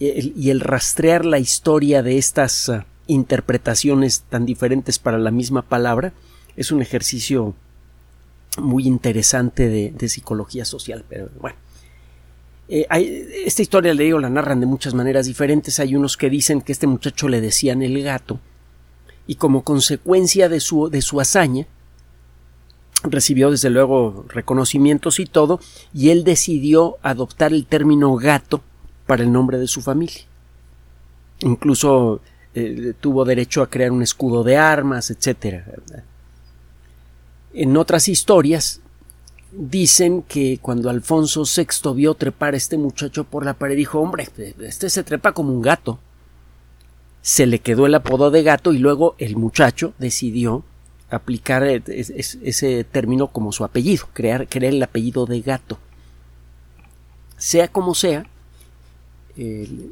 eh, 0.00 0.32
y 0.36 0.50
el 0.50 0.60
rastrear 0.60 1.24
la 1.24 1.38
historia 1.38 2.02
de 2.02 2.18
estas 2.18 2.68
ah, 2.68 2.86
interpretaciones 3.06 4.24
tan 4.28 4.46
diferentes 4.46 4.98
para 4.98 5.18
la 5.18 5.30
misma 5.30 5.62
palabra 5.62 6.12
es 6.56 6.72
un 6.72 6.82
ejercicio 6.82 7.54
muy 8.58 8.86
interesante 8.86 9.68
de, 9.68 10.08
psicología 10.08 10.64
social. 10.64 11.04
Pero 11.08 11.28
bueno, 11.40 11.56
esta 12.68 13.62
historia, 13.62 13.94
le 13.94 14.04
digo, 14.04 14.18
la 14.18 14.30
narran 14.30 14.60
de 14.60 14.66
muchas 14.66 14.94
maneras 14.94 15.26
diferentes. 15.26 15.78
Hay 15.78 15.94
unos 15.94 16.16
que 16.16 16.30
dicen 16.30 16.62
que 16.62 16.72
este 16.72 16.86
muchacho 16.86 17.28
le 17.28 17.40
decían 17.40 17.82
el 17.82 18.02
gato 18.02 18.40
y 19.26 19.36
como 19.36 19.62
consecuencia 19.62 20.48
de 20.48 20.60
su, 20.60 20.88
de 20.88 21.02
su 21.02 21.20
hazaña 21.20 21.66
recibió 23.02 23.50
desde 23.50 23.70
luego 23.70 24.24
reconocimientos 24.28 25.20
y 25.20 25.26
todo 25.26 25.60
y 25.92 26.10
él 26.10 26.24
decidió 26.24 26.96
adoptar 27.02 27.52
el 27.52 27.66
término 27.66 28.14
gato 28.16 28.62
para 29.06 29.22
el 29.22 29.32
nombre 29.32 29.58
de 29.58 29.68
su 29.68 29.82
familia. 29.82 30.22
Incluso 31.40 32.20
eh, 32.58 32.94
tuvo 32.98 33.26
derecho 33.26 33.60
a 33.60 33.68
crear 33.68 33.92
un 33.92 34.02
escudo 34.02 34.42
de 34.42 34.56
armas, 34.56 35.10
etc. 35.10 35.62
En 37.52 37.76
otras 37.76 38.08
historias 38.08 38.80
dicen 39.52 40.22
que 40.22 40.58
cuando 40.62 40.88
Alfonso 40.88 41.42
VI 41.44 41.92
vio 41.94 42.14
trepar 42.14 42.54
a 42.54 42.56
este 42.56 42.78
muchacho 42.78 43.24
por 43.24 43.44
la 43.44 43.52
pared 43.52 43.76
dijo 43.76 44.00
hombre, 44.00 44.26
este 44.60 44.88
se 44.88 45.04
trepa 45.04 45.32
como 45.32 45.52
un 45.52 45.60
gato. 45.60 45.98
Se 47.20 47.44
le 47.44 47.58
quedó 47.58 47.84
el 47.84 47.94
apodo 47.94 48.30
de 48.30 48.42
gato 48.42 48.72
y 48.72 48.78
luego 48.78 49.16
el 49.18 49.36
muchacho 49.36 49.92
decidió 49.98 50.64
aplicar 51.10 51.62
e, 51.62 51.82
ese 51.86 52.84
término 52.84 53.26
como 53.28 53.52
su 53.52 53.64
apellido, 53.64 54.08
crear, 54.14 54.48
crear 54.48 54.72
el 54.72 54.82
apellido 54.82 55.26
de 55.26 55.42
gato. 55.42 55.78
Sea 57.36 57.68
como 57.68 57.94
sea, 57.94 58.26
eh, 59.36 59.90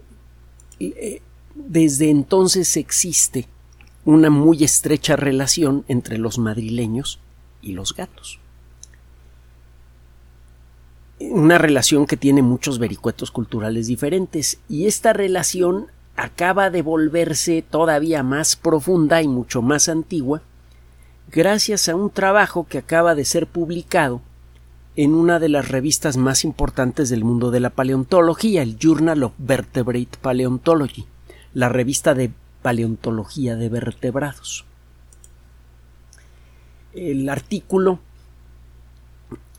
desde 1.54 2.10
entonces 2.10 2.76
existe 2.76 3.46
una 4.04 4.30
muy 4.30 4.64
estrecha 4.64 5.16
relación 5.16 5.84
entre 5.88 6.18
los 6.18 6.38
madrileños 6.38 7.20
y 7.62 7.72
los 7.72 7.94
gatos. 7.94 8.38
Una 11.20 11.58
relación 11.58 12.06
que 12.06 12.16
tiene 12.16 12.42
muchos 12.42 12.78
vericuetos 12.78 13.30
culturales 13.30 13.86
diferentes 13.86 14.58
y 14.68 14.86
esta 14.86 15.12
relación 15.12 15.86
acaba 16.16 16.70
de 16.70 16.82
volverse 16.82 17.62
todavía 17.62 18.22
más 18.22 18.56
profunda 18.56 19.22
y 19.22 19.28
mucho 19.28 19.62
más 19.62 19.88
antigua 19.88 20.42
gracias 21.30 21.88
a 21.88 21.96
un 21.96 22.10
trabajo 22.10 22.66
que 22.68 22.78
acaba 22.78 23.14
de 23.14 23.24
ser 23.24 23.46
publicado 23.46 24.20
en 24.96 25.14
una 25.14 25.40
de 25.40 25.48
las 25.48 25.68
revistas 25.68 26.16
más 26.16 26.44
importantes 26.44 27.10
del 27.10 27.24
mundo 27.24 27.50
de 27.50 27.58
la 27.58 27.70
paleontología, 27.70 28.62
el 28.62 28.78
Journal 28.78 29.24
of 29.24 29.32
Vertebrate 29.38 30.18
Paleontology, 30.20 31.06
la 31.54 31.68
revista 31.68 32.14
de 32.14 32.32
paleontología 32.62 33.56
de 33.56 33.68
vertebrados. 33.68 34.64
El 36.92 37.28
artículo 37.28 38.00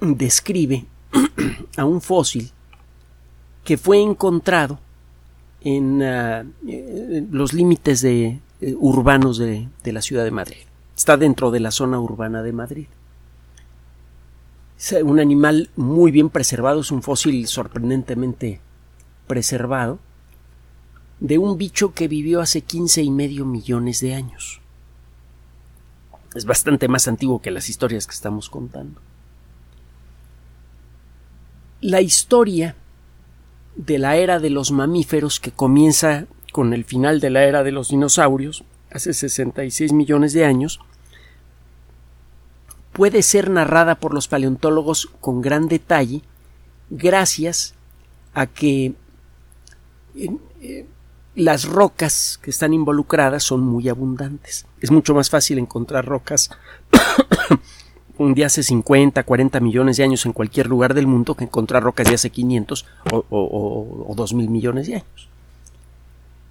describe 0.01 0.85
a 1.77 1.85
un 1.85 2.01
fósil 2.01 2.51
que 3.63 3.77
fue 3.77 4.01
encontrado 4.01 4.79
en 5.61 6.03
ah, 6.03 6.45
eh, 6.67 7.25
los 7.31 7.53
límites 7.53 8.01
de, 8.01 8.39
eh, 8.61 8.75
urbanos 8.77 9.37
de, 9.37 9.67
la 9.83 10.01
ciudad 10.01 10.23
de 10.23 10.31
Madrid. 10.31 10.63
Está 10.95 11.17
dentro 11.17 11.51
de 11.51 11.59
la 11.59 11.71
zona 11.71 11.99
urbana 11.99 12.41
de 12.43 12.53
Madrid. 12.53 12.87
Es 14.77 14.93
un 15.03 15.19
animal 15.19 15.69
muy 15.75 16.11
bien 16.11 16.29
preservado, 16.29 16.81
es 16.81 16.91
un 16.91 17.01
fósil 17.01 17.47
sorprendentemente 17.47 18.59
preservado 19.27 19.99
de 21.19 21.37
un 21.37 21.57
bicho 21.57 21.93
que 21.93 22.07
vivió 22.07 22.41
hace 22.41 22.61
quince 22.61 23.01
y 23.01 23.11
medio 23.11 23.45
millones 23.45 23.99
de 24.01 24.15
años. 24.15 24.61
Es 26.35 26.45
bastante 26.45 26.87
más 26.87 27.07
antiguo 27.07 27.41
que 27.41 27.51
las 27.51 27.69
historias 27.69 28.05
que 28.07 28.13
estamos 28.13 28.49
contando. 28.49 28.99
La 31.81 32.01
historia 32.01 32.75
de 33.75 33.99
la 33.99 34.17
era 34.17 34.39
de 34.39 34.49
los 34.49 34.71
mamíferos 34.71 35.39
que 35.39 35.51
comienza 35.51 36.25
con 36.51 36.73
el 36.73 36.83
final 36.83 37.19
de 37.19 37.29
la 37.29 37.43
era 37.43 37.63
de 37.63 37.71
los 37.71 37.89
dinosaurios, 37.89 38.63
hace 38.91 39.13
66 39.13 39.93
millones 39.93 40.33
de 40.33 40.45
años, 40.45 40.79
puede 42.93 43.21
ser 43.23 43.49
narrada 43.49 43.95
por 43.95 44.13
los 44.13 44.29
paleontólogos 44.29 45.09
con 45.19 45.41
gran 45.41 45.67
detalle 45.67 46.21
gracias 46.89 47.75
a 48.33 48.47
que 48.47 48.93
eh, 50.15 50.85
las 51.35 51.65
rocas 51.65 52.39
que 52.41 52.49
están 52.49 52.73
involucradas 52.73 53.43
son 53.43 53.61
muy 53.61 53.89
abundantes. 53.89 54.65
Es 54.79 54.89
mucho 54.89 55.13
más 55.13 55.29
fácil 55.29 55.59
encontrar 55.59 56.05
rocas 56.05 56.49
un 58.17 58.33
de 58.33 58.45
hace 58.45 58.63
50, 58.63 59.21
40 59.23 59.59
millones 59.59 59.97
de 59.97 60.03
años 60.03 60.25
en 60.25 60.31
cualquier 60.31 60.67
lugar 60.67 60.93
del 60.93 61.07
mundo 61.07 61.35
que 61.35 61.43
encontrar 61.43 61.83
rocas 61.83 62.07
de 62.07 62.15
hace 62.15 62.29
500 62.29 62.85
o, 63.11 63.25
o, 63.29 64.05
o 64.07 64.15
2000 64.15 64.49
millones 64.49 64.87
de 64.87 64.95
años. 64.95 65.29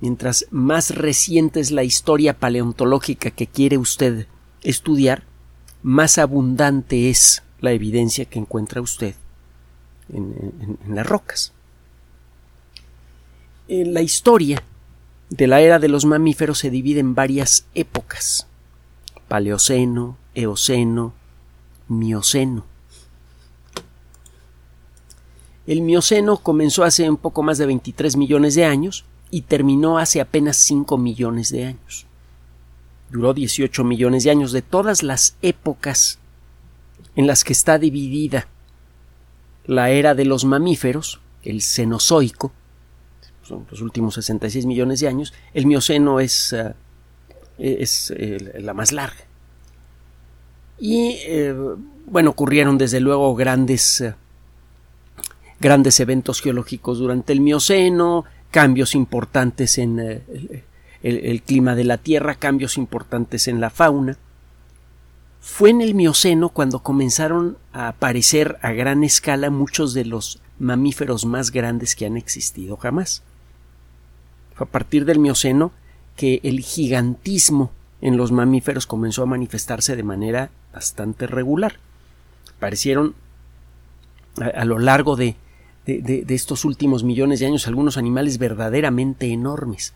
Mientras 0.00 0.46
más 0.50 0.94
reciente 0.94 1.60
es 1.60 1.70
la 1.70 1.82
historia 1.82 2.38
paleontológica 2.38 3.30
que 3.30 3.46
quiere 3.46 3.78
usted 3.78 4.26
estudiar, 4.62 5.22
más 5.82 6.18
abundante 6.18 7.08
es 7.08 7.42
la 7.60 7.72
evidencia 7.72 8.26
que 8.26 8.38
encuentra 8.38 8.82
usted 8.82 9.14
en, 10.12 10.78
en 10.86 10.94
las 10.94 11.06
rocas. 11.06 11.54
En 13.66 13.94
la 13.94 14.02
historia 14.02 14.62
de 15.36 15.48
la 15.48 15.60
era 15.60 15.80
de 15.80 15.88
los 15.88 16.04
mamíferos 16.04 16.58
se 16.58 16.70
divide 16.70 17.00
en 17.00 17.16
varias 17.16 17.66
épocas. 17.74 18.46
Paleoceno, 19.26 20.16
Eoceno, 20.32 21.12
Mioceno. 21.88 22.64
El 25.66 25.80
Mioceno 25.80 26.36
comenzó 26.36 26.84
hace 26.84 27.10
un 27.10 27.16
poco 27.16 27.42
más 27.42 27.58
de 27.58 27.66
23 27.66 28.16
millones 28.16 28.54
de 28.54 28.64
años 28.64 29.06
y 29.32 29.42
terminó 29.42 29.98
hace 29.98 30.20
apenas 30.20 30.56
5 30.58 30.98
millones 30.98 31.50
de 31.50 31.64
años. 31.64 32.06
Duró 33.10 33.34
18 33.34 33.82
millones 33.82 34.22
de 34.22 34.30
años 34.30 34.52
de 34.52 34.62
todas 34.62 35.02
las 35.02 35.34
épocas 35.42 36.20
en 37.16 37.26
las 37.26 37.42
que 37.42 37.54
está 37.54 37.80
dividida 37.80 38.46
la 39.64 39.90
era 39.90 40.14
de 40.14 40.26
los 40.26 40.44
mamíferos, 40.44 41.20
el 41.42 41.60
Cenozoico, 41.60 42.52
son 43.44 43.66
los 43.70 43.80
últimos 43.80 44.14
66 44.14 44.66
millones 44.66 45.00
de 45.00 45.08
años, 45.08 45.32
el 45.52 45.66
Mioceno 45.66 46.20
es, 46.20 46.52
eh, 46.52 46.74
es 47.58 48.12
eh, 48.16 48.60
la 48.60 48.74
más 48.74 48.92
larga. 48.92 49.24
Y 50.78 51.18
eh, 51.26 51.54
bueno, 52.06 52.30
ocurrieron 52.30 52.78
desde 52.78 53.00
luego 53.00 53.34
grandes, 53.34 54.04
grandes 55.60 56.00
eventos 56.00 56.40
geológicos 56.40 56.98
durante 56.98 57.32
el 57.32 57.40
Mioceno, 57.40 58.24
cambios 58.50 58.94
importantes 58.94 59.78
en 59.78 60.22
el 61.02 61.42
clima 61.42 61.74
de 61.74 61.84
la 61.84 61.98
Tierra, 61.98 62.34
cambios 62.34 62.76
importantes 62.76 63.46
en 63.46 63.60
la 63.60 63.70
fauna. 63.70 64.16
Fue 65.40 65.70
en 65.70 65.82
el 65.82 65.94
Mioceno 65.94 66.48
cuando 66.48 66.82
comenzaron 66.82 67.58
a 67.72 67.88
aparecer 67.88 68.58
a 68.62 68.72
gran 68.72 69.04
escala 69.04 69.50
muchos 69.50 69.92
de 69.92 70.06
los 70.06 70.40
mamíferos 70.58 71.26
más 71.26 71.50
grandes 71.50 71.94
que 71.94 72.06
han 72.06 72.16
existido 72.16 72.76
jamás. 72.76 73.22
Fue 74.54 74.66
a 74.66 74.70
partir 74.70 75.04
del 75.04 75.18
Mioceno 75.18 75.72
que 76.16 76.40
el 76.44 76.60
gigantismo 76.60 77.72
en 78.00 78.16
los 78.16 78.32
mamíferos 78.32 78.86
comenzó 78.86 79.22
a 79.22 79.26
manifestarse 79.26 79.96
de 79.96 80.02
manera 80.02 80.50
bastante 80.72 81.26
regular. 81.26 81.76
Aparecieron 82.56 83.14
a, 84.36 84.64
lo 84.64 84.78
largo 84.78 85.16
de, 85.16 85.36
de, 85.86 86.24
estos 86.28 86.64
últimos 86.64 87.04
millones 87.04 87.40
de 87.40 87.46
años 87.46 87.66
algunos 87.66 87.96
animales 87.96 88.38
verdaderamente 88.38 89.26
enormes. 89.32 89.94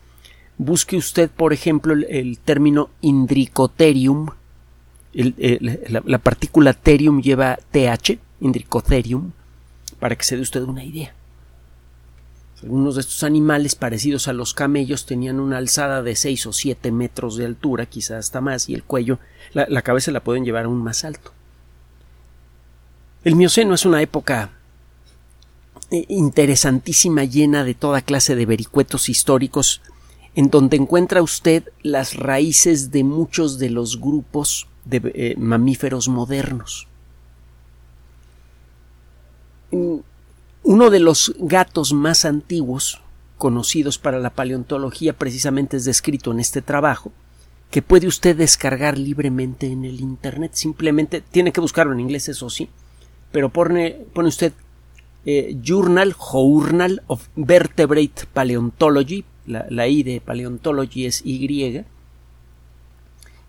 Busque 0.56 0.96
usted, 0.96 1.30
por 1.30 1.52
ejemplo, 1.52 1.92
el, 1.92 2.38
término 2.38 2.90
Indricotherium. 3.00 4.30
la, 5.12 6.02
la, 6.04 6.18
partícula 6.18 6.72
terium 6.72 7.20
lleva 7.20 7.58
TH, 7.70 8.18
Indricotherium, 8.40 9.32
para 10.00 10.16
que 10.16 10.24
se 10.24 10.36
dé 10.36 10.42
usted 10.42 10.62
una 10.62 10.84
idea. 10.84 11.14
Algunos 12.62 12.96
de 12.96 13.02
estos 13.02 13.22
animales 13.22 13.76
parecidos 13.76 14.26
a 14.26 14.32
los 14.32 14.52
camellos 14.52 15.06
tenían 15.06 15.38
una 15.38 15.58
alzada 15.58 16.02
de 16.02 16.16
6 16.16 16.46
o 16.46 16.52
7 16.52 16.90
metros 16.90 17.36
de 17.36 17.46
altura, 17.46 17.86
quizás 17.86 18.18
hasta 18.26 18.40
más, 18.40 18.68
y 18.68 18.74
el 18.74 18.82
cuello, 18.82 19.20
la, 19.52 19.82
cabeza 19.82 20.10
la 20.10 20.24
pueden 20.24 20.44
llevar 20.44 20.64
aún 20.64 20.82
más 20.82 21.04
alto. 21.04 21.32
El 23.22 23.36
Mioceno 23.36 23.74
es 23.74 23.86
una 23.86 24.02
época 24.02 24.50
eh, 25.90 26.04
interesantísima, 26.08 27.24
llena 27.24 27.62
de 27.62 27.74
toda 27.74 28.02
clase 28.02 28.34
de 28.34 28.46
vericuetos 28.46 29.08
históricos, 29.08 29.80
en 30.34 30.50
donde 30.50 30.76
encuentra 30.76 31.22
usted 31.22 31.64
las 31.82 32.14
raíces 32.14 32.90
de 32.90 33.04
muchos 33.04 33.58
de 33.58 33.70
los 33.70 34.00
grupos 34.00 34.66
de 34.84 35.12
eh, 35.14 35.34
mamíferos 35.38 36.08
modernos. 36.08 36.88
Uno 40.70 40.90
de 40.90 41.00
los 41.00 41.34
gatos 41.38 41.94
más 41.94 42.26
antiguos 42.26 43.00
conocidos 43.38 43.96
para 43.96 44.18
la 44.18 44.28
paleontología 44.28 45.14
precisamente 45.14 45.78
es 45.78 45.86
descrito 45.86 46.30
en 46.30 46.40
este 46.40 46.60
trabajo, 46.60 47.10
que 47.70 47.80
puede 47.80 48.06
usted 48.06 48.36
descargar 48.36 48.98
libremente 48.98 49.68
en 49.68 49.86
el 49.86 50.02
Internet. 50.02 50.50
Simplemente 50.52 51.22
tiene 51.22 51.52
que 51.52 51.62
buscarlo 51.62 51.94
en 51.94 52.00
inglés, 52.00 52.28
eso 52.28 52.50
sí, 52.50 52.68
pero 53.32 53.48
pone, 53.48 53.92
pone 54.12 54.28
usted 54.28 54.52
eh, 55.24 55.56
Journal, 55.64 56.12
Journal 56.12 57.02
of 57.06 57.28
Vertebrate 57.34 58.26
Paleontology, 58.34 59.24
la, 59.46 59.64
la 59.70 59.88
I 59.88 60.02
de 60.02 60.20
Paleontology 60.20 61.06
es 61.06 61.22
Y, 61.24 61.82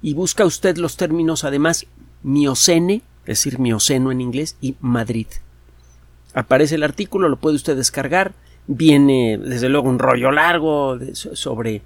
y 0.01 0.13
busca 0.13 0.45
usted 0.45 0.77
los 0.77 0.95
términos 0.95 1.43
además 1.43 1.85
Miocene, 2.23 3.01
es 3.23 3.43
decir, 3.43 3.59
Mioceno 3.59 4.09
en 4.09 4.21
inglés, 4.21 4.55
y 4.61 4.77
Madrid. 4.79 5.27
Aparece 6.33 6.75
el 6.75 6.83
artículo, 6.83 7.29
lo 7.29 7.37
puede 7.37 7.55
usted 7.55 7.75
descargar. 7.75 8.33
Viene, 8.67 9.37
desde 9.37 9.69
luego, 9.69 9.89
un 9.89 9.99
rollo 9.99 10.31
largo 10.31 10.99
sobre 11.13 11.81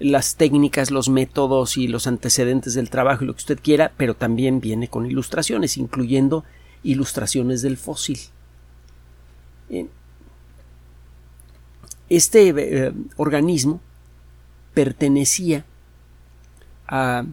las 0.00 0.34
técnicas, 0.34 0.90
los 0.90 1.08
métodos 1.08 1.76
y 1.76 1.86
los 1.86 2.06
antecedentes 2.06 2.74
del 2.74 2.90
trabajo 2.90 3.22
y 3.22 3.28
lo 3.28 3.34
que 3.34 3.38
usted 3.38 3.60
quiera, 3.62 3.92
pero 3.96 4.14
también 4.14 4.60
viene 4.60 4.88
con 4.88 5.06
ilustraciones, 5.06 5.76
incluyendo 5.76 6.44
ilustraciones 6.82 7.62
del 7.62 7.76
fósil. 7.76 8.18
Este 12.08 12.48
eh, 12.48 12.92
organismo 13.16 13.80
pertenecía 14.74 15.64
a 16.86 17.24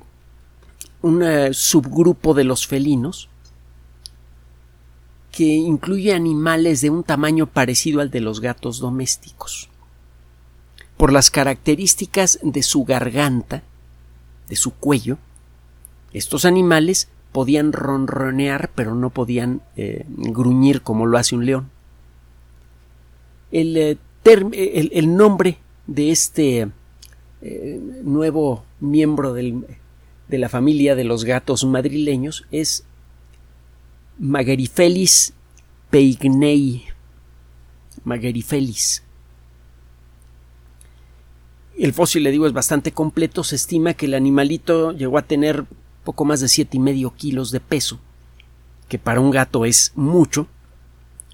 un 1.01 1.23
eh, 1.23 1.53
subgrupo 1.53 2.33
de 2.33 2.43
los 2.43 2.67
felinos 2.67 3.30
que 5.31 5.45
incluye 5.45 6.13
animales 6.13 6.81
de 6.81 6.89
un 6.89 7.03
tamaño 7.03 7.47
parecido 7.47 8.01
al 8.01 8.11
de 8.11 8.19
los 8.19 8.41
gatos 8.41 8.79
domésticos. 8.79 9.69
Por 10.97 11.13
las 11.13 11.31
características 11.31 12.39
de 12.43 12.61
su 12.63 12.83
garganta, 12.83 13.63
de 14.49 14.55
su 14.55 14.71
cuello, 14.71 15.17
estos 16.13 16.45
animales 16.45 17.07
podían 17.31 17.71
ronronear 17.71 18.71
pero 18.75 18.93
no 18.93 19.09
podían 19.09 19.61
eh, 19.77 20.05
gruñir 20.07 20.81
como 20.81 21.05
lo 21.05 21.17
hace 21.17 21.35
un 21.35 21.45
león. 21.45 21.69
El, 23.51 23.77
eh, 23.77 23.97
el, 24.23 25.15
nombre 25.15 25.57
de 25.87 26.11
este 26.11 26.67
eh, 27.41 27.81
nuevo 28.03 28.63
miembro 28.79 29.33
de 29.33 29.63
la 30.29 30.49
familia 30.49 30.95
de 30.95 31.03
los 31.05 31.23
gatos 31.23 31.65
madrileños 31.65 32.45
es 32.51 32.85
Magerifelis 34.21 35.33
peignei. 35.89 36.85
Magerifelis. 38.03 39.01
El 41.75 41.91
fósil, 41.93 42.21
le 42.21 42.29
digo, 42.29 42.45
es 42.45 42.53
bastante 42.53 42.91
completo. 42.91 43.43
Se 43.43 43.55
estima 43.55 43.95
que 43.95 44.05
el 44.05 44.13
animalito 44.13 44.91
llegó 44.91 45.17
a 45.17 45.23
tener 45.23 45.65
poco 46.03 46.23
más 46.23 46.39
de 46.39 46.49
siete 46.49 46.77
y 46.77 46.79
medio 46.79 47.15
kilos 47.15 47.49
de 47.49 47.61
peso, 47.61 47.99
que 48.89 48.99
para 48.99 49.19
un 49.19 49.31
gato 49.31 49.65
es 49.65 49.91
mucho. 49.95 50.45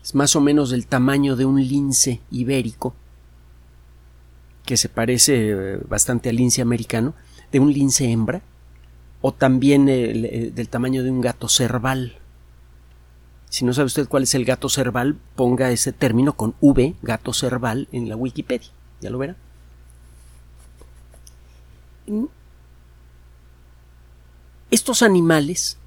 Es 0.01 0.15
más 0.15 0.37
o 0.37 0.41
menos 0.41 0.69
del 0.69 0.87
tamaño 0.87 1.35
de 1.35 1.43
un 1.43 1.61
lince 1.61 2.21
ibérico, 2.31 2.95
que 4.63 4.77
se 4.77 4.87
parece 4.87 5.49
eh, 5.49 5.79
bastante 5.89 6.29
al 6.29 6.37
lince 6.37 6.61
americano, 6.61 7.15
de 7.51 7.59
un 7.59 7.73
lince 7.73 8.09
hembra, 8.09 8.43
o 9.19 9.33
también 9.33 9.87
del 9.87 10.69
tamaño 10.69 11.03
de 11.03 11.11
un 11.11 11.19
gato 11.19 11.49
cerval. 11.49 12.21
Si 13.49 13.63
no 13.65 13.73
sabe 13.73 13.85
usted 13.85 14.07
cuál 14.07 14.23
es 14.23 14.35
el 14.35 14.45
gato 14.45 14.69
cerval, 14.69 15.17
ponga 15.35 15.71
ese 15.71 15.93
término 15.93 16.33
con 16.33 16.55
V, 16.59 16.95
gato 17.01 17.33
cerval, 17.33 17.87
en 17.91 18.09
la 18.09 18.15
Wikipedia. 18.15 18.69
Ya 19.01 19.09
lo 19.09 19.17
verá. 19.17 19.35
Estos 24.69 25.01
animales, 25.01 25.77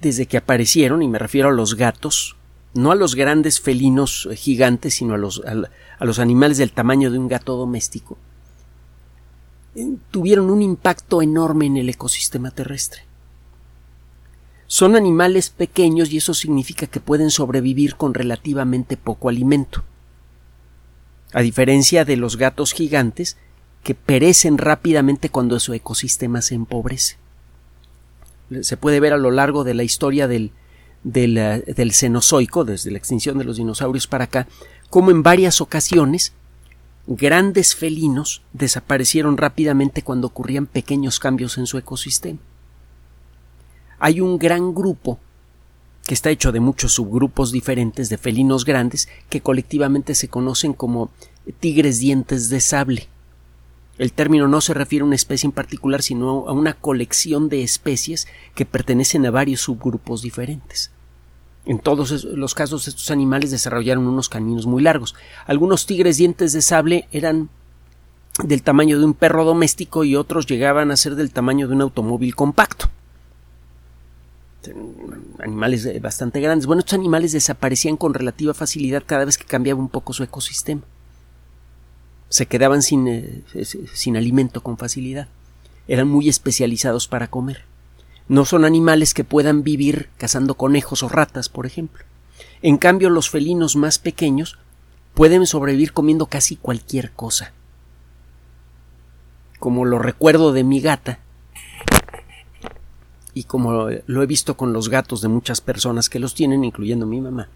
desde 0.00 0.26
que 0.26 0.38
aparecieron, 0.38 1.02
y 1.02 1.08
me 1.08 1.18
refiero 1.18 1.48
a 1.48 1.52
los 1.52 1.74
gatos, 1.76 2.36
no 2.74 2.90
a 2.90 2.94
los 2.94 3.14
grandes 3.14 3.60
felinos 3.60 4.28
gigantes, 4.34 4.94
sino 4.94 5.14
a 5.14 5.18
los, 5.18 5.42
a 5.44 6.04
los 6.04 6.18
animales 6.18 6.56
del 6.56 6.72
tamaño 6.72 7.10
de 7.10 7.18
un 7.18 7.28
gato 7.28 7.56
doméstico, 7.56 8.16
eh, 9.74 9.96
tuvieron 10.10 10.50
un 10.50 10.62
impacto 10.62 11.22
enorme 11.22 11.66
en 11.66 11.76
el 11.76 11.88
ecosistema 11.88 12.50
terrestre. 12.50 13.02
Son 14.72 14.96
animales 14.96 15.50
pequeños 15.50 16.10
y 16.10 16.16
eso 16.16 16.32
significa 16.32 16.86
que 16.86 16.98
pueden 16.98 17.30
sobrevivir 17.30 17.96
con 17.96 18.14
relativamente 18.14 18.96
poco 18.96 19.28
alimento. 19.28 19.84
A 21.34 21.42
diferencia 21.42 22.06
de 22.06 22.16
los 22.16 22.38
gatos 22.38 22.72
gigantes, 22.72 23.36
que 23.82 23.94
perecen 23.94 24.56
rápidamente 24.56 25.28
cuando 25.28 25.60
su 25.60 25.74
ecosistema 25.74 26.40
se 26.40 26.54
empobrece. 26.54 27.18
Se 28.62 28.78
puede 28.78 28.98
ver 28.98 29.12
a 29.12 29.18
lo 29.18 29.30
largo 29.30 29.62
de 29.62 29.74
la 29.74 29.82
historia 29.82 30.26
del, 30.26 30.52
del, 31.04 31.36
eh, 31.36 31.64
del 31.76 31.92
Cenozoico, 31.92 32.64
desde 32.64 32.92
la 32.92 32.96
extinción 32.96 33.36
de 33.36 33.44
los 33.44 33.58
dinosaurios 33.58 34.06
para 34.06 34.24
acá, 34.24 34.48
como 34.88 35.10
en 35.10 35.22
varias 35.22 35.60
ocasiones 35.60 36.32
grandes 37.06 37.74
felinos 37.74 38.40
desaparecieron 38.54 39.36
rápidamente 39.36 40.00
cuando 40.00 40.28
ocurrían 40.28 40.64
pequeños 40.64 41.20
cambios 41.20 41.58
en 41.58 41.66
su 41.66 41.76
ecosistema 41.76 42.38
hay 44.02 44.20
un 44.20 44.36
gran 44.36 44.74
grupo 44.74 45.20
que 46.08 46.14
está 46.14 46.30
hecho 46.30 46.50
de 46.50 46.58
muchos 46.58 46.90
subgrupos 46.90 47.52
diferentes 47.52 48.08
de 48.08 48.18
felinos 48.18 48.64
grandes 48.64 49.08
que 49.30 49.40
colectivamente 49.40 50.16
se 50.16 50.26
conocen 50.26 50.72
como 50.72 51.10
tigres 51.60 52.00
dientes 52.00 52.48
de 52.48 52.60
sable. 52.60 53.08
El 53.98 54.12
término 54.12 54.48
no 54.48 54.60
se 54.60 54.74
refiere 54.74 55.04
a 55.04 55.06
una 55.06 55.14
especie 55.14 55.46
en 55.46 55.52
particular, 55.52 56.02
sino 56.02 56.48
a 56.48 56.52
una 56.52 56.74
colección 56.74 57.48
de 57.48 57.62
especies 57.62 58.26
que 58.56 58.66
pertenecen 58.66 59.24
a 59.24 59.30
varios 59.30 59.60
subgrupos 59.60 60.20
diferentes. 60.20 60.90
En 61.64 61.78
todos 61.78 62.24
los 62.24 62.54
casos 62.54 62.88
estos 62.88 63.12
animales 63.12 63.52
desarrollaron 63.52 64.08
unos 64.08 64.28
caninos 64.28 64.66
muy 64.66 64.82
largos. 64.82 65.14
Algunos 65.46 65.86
tigres 65.86 66.16
dientes 66.16 66.52
de 66.52 66.62
sable 66.62 67.06
eran 67.12 67.50
del 68.42 68.64
tamaño 68.64 68.98
de 68.98 69.04
un 69.04 69.14
perro 69.14 69.44
doméstico 69.44 70.02
y 70.02 70.16
otros 70.16 70.46
llegaban 70.46 70.90
a 70.90 70.96
ser 70.96 71.14
del 71.14 71.30
tamaño 71.30 71.68
de 71.68 71.74
un 71.74 71.82
automóvil 71.82 72.34
compacto 72.34 72.90
animales 75.38 75.84
eh, 75.86 75.98
bastante 76.00 76.40
grandes. 76.40 76.66
Bueno, 76.66 76.80
estos 76.80 76.98
animales 76.98 77.32
desaparecían 77.32 77.96
con 77.96 78.14
relativa 78.14 78.54
facilidad 78.54 79.02
cada 79.04 79.24
vez 79.24 79.38
que 79.38 79.44
cambiaba 79.44 79.80
un 79.80 79.88
poco 79.88 80.12
su 80.12 80.22
ecosistema. 80.22 80.82
Se 82.28 82.46
quedaban 82.46 82.82
sin, 82.82 83.08
eh, 83.08 83.42
sin 83.92 84.16
alimento 84.16 84.62
con 84.62 84.78
facilidad. 84.78 85.28
Eran 85.88 86.08
muy 86.08 86.28
especializados 86.28 87.08
para 87.08 87.28
comer. 87.28 87.64
No 88.28 88.44
son 88.44 88.64
animales 88.64 89.14
que 89.14 89.24
puedan 89.24 89.62
vivir 89.62 90.08
cazando 90.16 90.54
conejos 90.54 91.02
o 91.02 91.08
ratas, 91.08 91.48
por 91.48 91.66
ejemplo. 91.66 92.04
En 92.62 92.78
cambio, 92.78 93.10
los 93.10 93.28
felinos 93.28 93.76
más 93.76 93.98
pequeños 93.98 94.58
pueden 95.14 95.46
sobrevivir 95.46 95.92
comiendo 95.92 96.26
casi 96.26 96.56
cualquier 96.56 97.12
cosa. 97.12 97.52
Como 99.58 99.84
lo 99.84 99.98
recuerdo 99.98 100.52
de 100.52 100.64
mi 100.64 100.80
gata, 100.80 101.18
y 103.34 103.44
como 103.44 103.88
lo 104.06 104.22
he 104.22 104.26
visto 104.26 104.56
con 104.56 104.72
los 104.72 104.88
gatos 104.88 105.20
de 105.22 105.28
muchas 105.28 105.60
personas 105.60 106.08
que 106.08 106.18
los 106.18 106.34
tienen, 106.34 106.64
incluyendo 106.64 107.06
mi 107.06 107.20
mamá. 107.20 107.48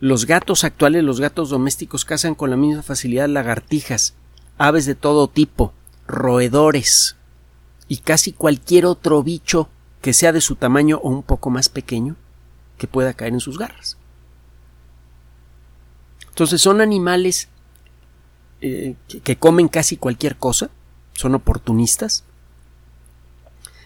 Los 0.00 0.26
gatos 0.26 0.64
actuales, 0.64 1.04
los 1.04 1.20
gatos 1.20 1.50
domésticos, 1.50 2.04
cazan 2.04 2.34
con 2.34 2.50
la 2.50 2.56
misma 2.56 2.82
facilidad 2.82 3.28
lagartijas, 3.28 4.14
aves 4.58 4.86
de 4.86 4.94
todo 4.94 5.28
tipo, 5.28 5.72
roedores 6.06 7.16
y 7.88 7.98
casi 7.98 8.32
cualquier 8.32 8.86
otro 8.86 9.22
bicho 9.22 9.68
que 10.00 10.12
sea 10.12 10.32
de 10.32 10.40
su 10.40 10.56
tamaño 10.56 10.98
o 11.02 11.10
un 11.10 11.22
poco 11.22 11.50
más 11.50 11.68
pequeño 11.68 12.16
que 12.78 12.88
pueda 12.88 13.14
caer 13.14 13.34
en 13.34 13.40
sus 13.40 13.58
garras. 13.58 13.96
Entonces 16.30 16.60
son 16.60 16.80
animales 16.80 17.48
eh, 18.60 18.96
que 19.22 19.36
comen 19.36 19.68
casi 19.68 19.96
cualquier 19.96 20.36
cosa, 20.36 20.70
son 21.12 21.34
oportunistas, 21.34 22.24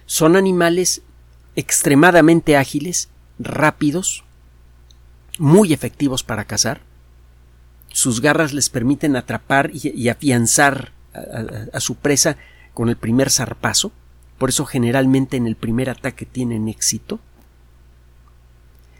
son 0.06 0.36
animales 0.36 1.02
extremadamente 1.56 2.56
ágiles, 2.56 3.08
rápidos, 3.38 4.24
muy 5.38 5.72
efectivos 5.72 6.22
para 6.22 6.44
cazar. 6.44 6.80
Sus 7.88 8.20
garras 8.20 8.52
les 8.52 8.70
permiten 8.70 9.16
atrapar 9.16 9.70
y, 9.72 10.08
afianzar 10.08 10.92
a, 11.12 11.76
a 11.76 11.80
su 11.80 11.96
presa 11.96 12.36
con 12.72 12.88
el 12.88 12.96
primer 12.96 13.30
zarpazo. 13.30 13.90
Por 14.38 14.50
eso 14.50 14.64
generalmente 14.64 15.36
en 15.36 15.46
el 15.46 15.56
primer 15.56 15.90
ataque 15.90 16.26
tienen 16.26 16.68
éxito. 16.68 17.18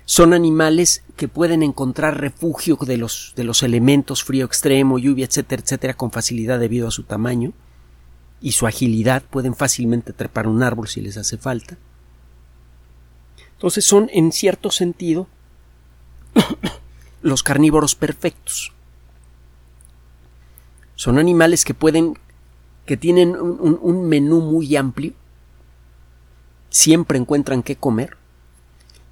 Son 0.06 0.32
animales 0.32 1.02
que 1.16 1.28
pueden 1.28 1.62
encontrar 1.62 2.20
refugio 2.20 2.76
de 2.76 2.96
los, 2.96 3.32
de 3.36 3.44
los 3.44 3.62
elementos 3.62 4.24
frío 4.24 4.46
extremo, 4.46 4.98
lluvia, 4.98 5.26
etcétera, 5.26 5.62
etcétera, 5.62 5.94
con 5.94 6.10
facilidad 6.10 6.58
debido 6.58 6.88
a 6.88 6.92
su 6.92 7.02
tamaño 7.02 7.52
y 8.40 8.52
su 8.52 8.66
agilidad. 8.66 9.22
Pueden 9.22 9.54
fácilmente 9.54 10.12
trepar 10.12 10.46
un 10.46 10.62
árbol 10.62 10.88
si 10.88 11.00
les 11.00 11.16
hace 11.16 11.38
falta. 11.38 11.76
Entonces 13.52 13.84
son, 13.84 14.10
en 14.12 14.32
cierto 14.32 14.70
sentido, 14.70 15.26
los 17.22 17.42
carnívoros 17.42 17.94
perfectos. 17.94 18.72
Son 20.94 21.18
animales 21.18 21.64
que 21.64 21.74
pueden, 21.74 22.18
que 22.84 22.96
tienen 22.96 23.30
un, 23.36 23.78
un 23.80 24.08
menú 24.08 24.40
muy 24.40 24.76
amplio, 24.76 25.14
siempre 26.70 27.18
encuentran 27.18 27.62
qué 27.62 27.76
comer, 27.76 28.16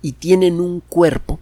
y 0.03 0.13
tienen 0.13 0.61
un 0.61 0.81
cuerpo 0.81 1.41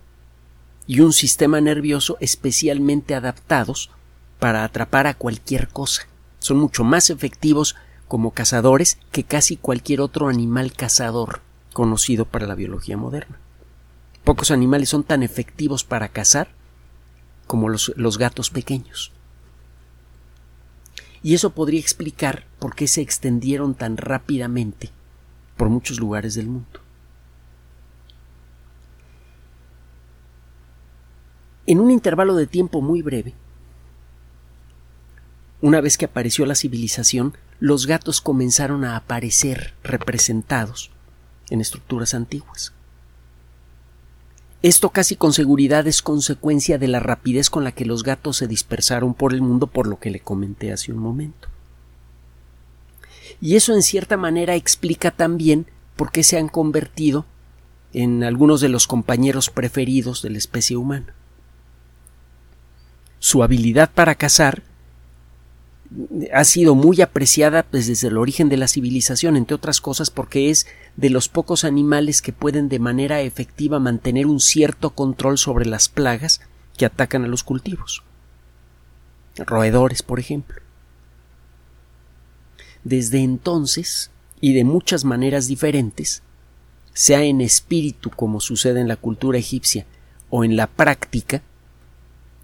y 0.87 1.01
un 1.01 1.13
sistema 1.13 1.61
nervioso 1.61 2.17
especialmente 2.21 3.15
adaptados 3.15 3.91
para 4.39 4.65
atrapar 4.65 5.07
a 5.07 5.15
cualquier 5.15 5.69
cosa. 5.69 6.07
Son 6.43 6.59
mucho 6.59 6.83
más 6.83 7.09
efectivos 7.09 7.77
como 8.09 8.33
cazadores 8.33 8.99
que 9.13 9.23
casi 9.23 9.57
cualquier 9.57 10.01
otro 10.01 10.27
animal 10.29 10.73
cazador 10.73 11.41
conocido 11.73 12.25
para 12.25 12.49
la 12.49 12.57
biología 12.57 12.97
moderna. 12.97 13.39
Pocos 14.25 14.51
animales 14.51 14.89
son 14.89 15.05
tan 15.05 15.23
efectivos 15.23 15.85
para 15.85 16.09
cazar 16.09 16.49
como 17.47 17.69
los, 17.69 17.93
los 17.95 18.19
gatos 18.19 18.51
pequeños. 18.51 19.13
Y 21.23 21.35
eso 21.35 21.51
podría 21.51 21.79
explicar 21.79 22.45
por 22.59 22.75
qué 22.75 22.89
se 22.89 23.03
extendieron 23.03 23.75
tan 23.75 23.97
rápidamente 23.97 24.91
por 25.57 25.69
muchos 25.69 26.01
lugares 26.01 26.35
del 26.35 26.49
mundo. 26.49 26.81
En 31.67 31.79
un 31.79 31.93
intervalo 31.93 32.35
de 32.35 32.49
tiempo 32.49 32.81
muy 32.81 33.01
breve, 33.01 33.33
una 35.63 35.81
vez 35.81 35.97
que 35.97 36.05
apareció 36.05 36.45
la 36.45 36.55
civilización, 36.55 37.35
los 37.59 37.87
gatos 37.87 38.21
comenzaron 38.21 38.85
a 38.85 38.97
aparecer 38.97 39.73
representados 39.83 40.91
en 41.49 41.63
estructuras 41.63 42.13
antiguas. 42.13 42.75
Esto 44.61 44.91
casi 44.91 45.17
con 45.17 45.33
seguridad 45.33 45.87
es 45.87 46.03
consecuencia 46.03 46.77
de 46.77 46.89
la 46.89 47.01
rapidez 47.01 47.49
con 47.49 47.65
la 47.65 47.73
que 47.73 47.87
los 47.87 48.03
gatos 48.03 48.37
se 48.37 48.47
dispersaron 48.47 49.15
por 49.15 49.33
el 49.33 49.41
mundo, 49.41 49.67
por 49.67 49.87
lo 49.87 49.99
que 49.99 50.11
le 50.11 50.21
comenté 50.21 50.73
hace 50.73 50.93
un 50.93 50.99
momento. 50.99 51.49
Y 53.41 53.57
eso 53.57 53.73
en 53.73 53.83
cierta 53.83 54.19
manera 54.19 54.55
explica 54.55 55.11
también 55.11 55.67
por 55.97 56.13
qué 56.13 56.23
se 56.23 56.37
han 56.37 56.49
convertido 56.49 57.25
en 57.95 58.23
algunos 58.23 58.61
de 58.61 58.69
los 58.69 58.87
compañeros 58.87 59.49
preferidos 59.49 60.23
de 60.23 60.31
la 60.31 60.39
especie 60.39 60.77
humana 60.77 61.15
su 63.23 63.45
habilidad 63.45 63.89
para 63.95 64.17
cazar 64.17 64.65
ha 66.33 66.45
sido 66.45 66.75
muy 66.75 67.01
apreciada 67.01 67.63
pues, 67.65 67.87
desde 67.87 68.09
el 68.09 68.19
origen 68.19 68.49
de 68.49 68.57
la 68.57 68.69
civilización, 68.69 69.37
entre 69.37 69.55
otras 69.55 69.81
cosas 69.81 70.11
porque 70.11 70.51
es 70.51 70.67
de 70.97 71.11
los 71.11 71.29
pocos 71.29 71.65
animales 71.65 72.23
que 72.23 72.33
pueden 72.33 72.69
de 72.69 72.79
manera 72.79 73.21
efectiva 73.21 73.79
mantener 73.79 74.27
un 74.27 74.41
cierto 74.41 74.91
control 74.91 75.39
sobre 75.39 75.67
las 75.67 75.89
plagas 75.89 76.41
que 76.77 76.87
atacan 76.87 77.25
a 77.25 77.29
los 77.29 77.45
cultivos. 77.45 78.03
Roedores, 79.37 80.03
por 80.03 80.21
ejemplo. 80.21 80.61
Desde 82.85 83.21
entonces, 83.21 84.11
y 84.41 84.55
de 84.55 84.65
muchas 84.65 85.05
maneras 85.05 85.47
diferentes, 85.47 86.23
sea 86.95 87.23
en 87.23 87.41
espíritu 87.41 88.11
como 88.11 88.41
sucede 88.41 88.81
en 88.81 88.89
la 88.89 88.97
cultura 88.97 89.39
egipcia 89.39 89.87
o 90.31 90.45
en 90.45 90.57
la 90.57 90.67
práctica, 90.67 91.43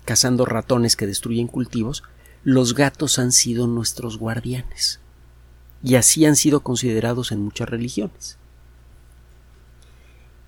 cazando 0.04 0.46
ratones 0.46 0.96
que 0.96 1.06
destruyen 1.06 1.48
cultivos, 1.48 2.02
los 2.48 2.72
gatos 2.72 3.18
han 3.18 3.30
sido 3.30 3.66
nuestros 3.66 4.16
guardianes. 4.16 5.00
Y 5.82 5.96
así 5.96 6.24
han 6.24 6.34
sido 6.34 6.60
considerados 6.60 7.30
en 7.30 7.42
muchas 7.42 7.68
religiones. 7.68 8.38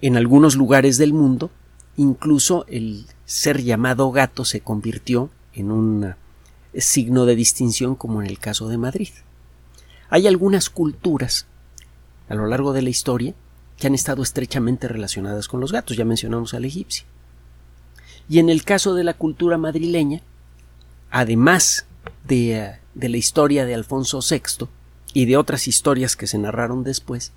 En 0.01 0.17
algunos 0.17 0.57
lugares 0.57 0.97
del 0.97 1.13
mundo, 1.13 1.51
incluso 1.99 2.65
el 2.69 3.05
ser 3.27 3.63
llamado 3.63 4.11
gato 4.13 4.47
se 4.47 4.63
convirtió 4.63 5.29
en 5.53 5.71
un 5.71 6.15
signo 6.73 7.27
de 7.27 7.37
distinción 7.37 7.97
como 7.97 8.23
en 8.23 8.29
el 8.29 8.39
caso 8.39 8.69
de 8.69 8.79
Madrid. 8.79 9.11
Hay 10.09 10.27
algunas 10.27 10.71
culturas 10.71 11.45
a 12.31 12.35
lo 12.35 12.47
largo 12.47 12.73
de 12.73 12.81
la 12.81 12.89
historia 12.89 13.35
que 13.77 13.89
han 13.89 13.95
estado 13.95 14.23
estrechamente 14.23 14.89
relacionadas 14.89 15.49
con 15.49 15.61
los 15.61 15.71
gatos. 15.71 15.99
Ya 15.99 16.07
mencionamos 16.07 16.55
al 16.55 16.65
egipcio. 16.65 17.05
Y 18.27 18.39
en 18.39 18.49
el 18.49 18.65
caso 18.65 18.95
de 18.95 19.05
la 19.05 19.13
cultura 19.13 19.59
madrileña, 19.59 20.23
además 21.11 21.85
de, 22.25 22.79
la 22.95 23.17
historia 23.17 23.67
de 23.67 23.75
Alfonso 23.75 24.21
VI 24.21 24.69
y 25.13 25.27
de 25.27 25.37
otras 25.37 25.69
historias 25.69 26.17
que 26.17 26.27
se 26.27 26.39
narraron 26.39 26.85
después, 26.85 27.33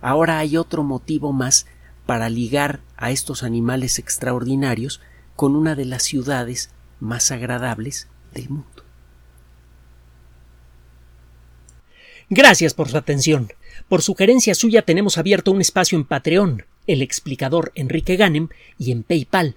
ahora 0.00 0.38
hay 0.38 0.56
otro 0.56 0.82
motivo 0.82 1.32
más 1.32 1.66
para 2.06 2.28
ligar 2.28 2.80
a 2.96 3.10
estos 3.10 3.42
animales 3.42 3.98
extraordinarios 3.98 5.00
con 5.36 5.54
una 5.56 5.74
de 5.74 5.84
las 5.84 6.02
ciudades 6.02 6.70
más 7.00 7.30
agradables 7.30 8.08
del 8.34 8.48
mundo. 8.48 8.82
Gracias 12.28 12.74
por 12.74 12.88
su 12.88 12.96
atención. 12.96 13.52
Por 13.88 14.02
sugerencia 14.02 14.54
suya 14.54 14.82
tenemos 14.82 15.18
abierto 15.18 15.52
un 15.52 15.60
espacio 15.60 15.98
en 15.98 16.04
Patreon, 16.04 16.64
el 16.86 17.02
explicador 17.02 17.72
Enrique 17.74 18.16
Ganem, 18.16 18.48
y 18.78 18.90
en 18.90 19.02
PayPal, 19.02 19.56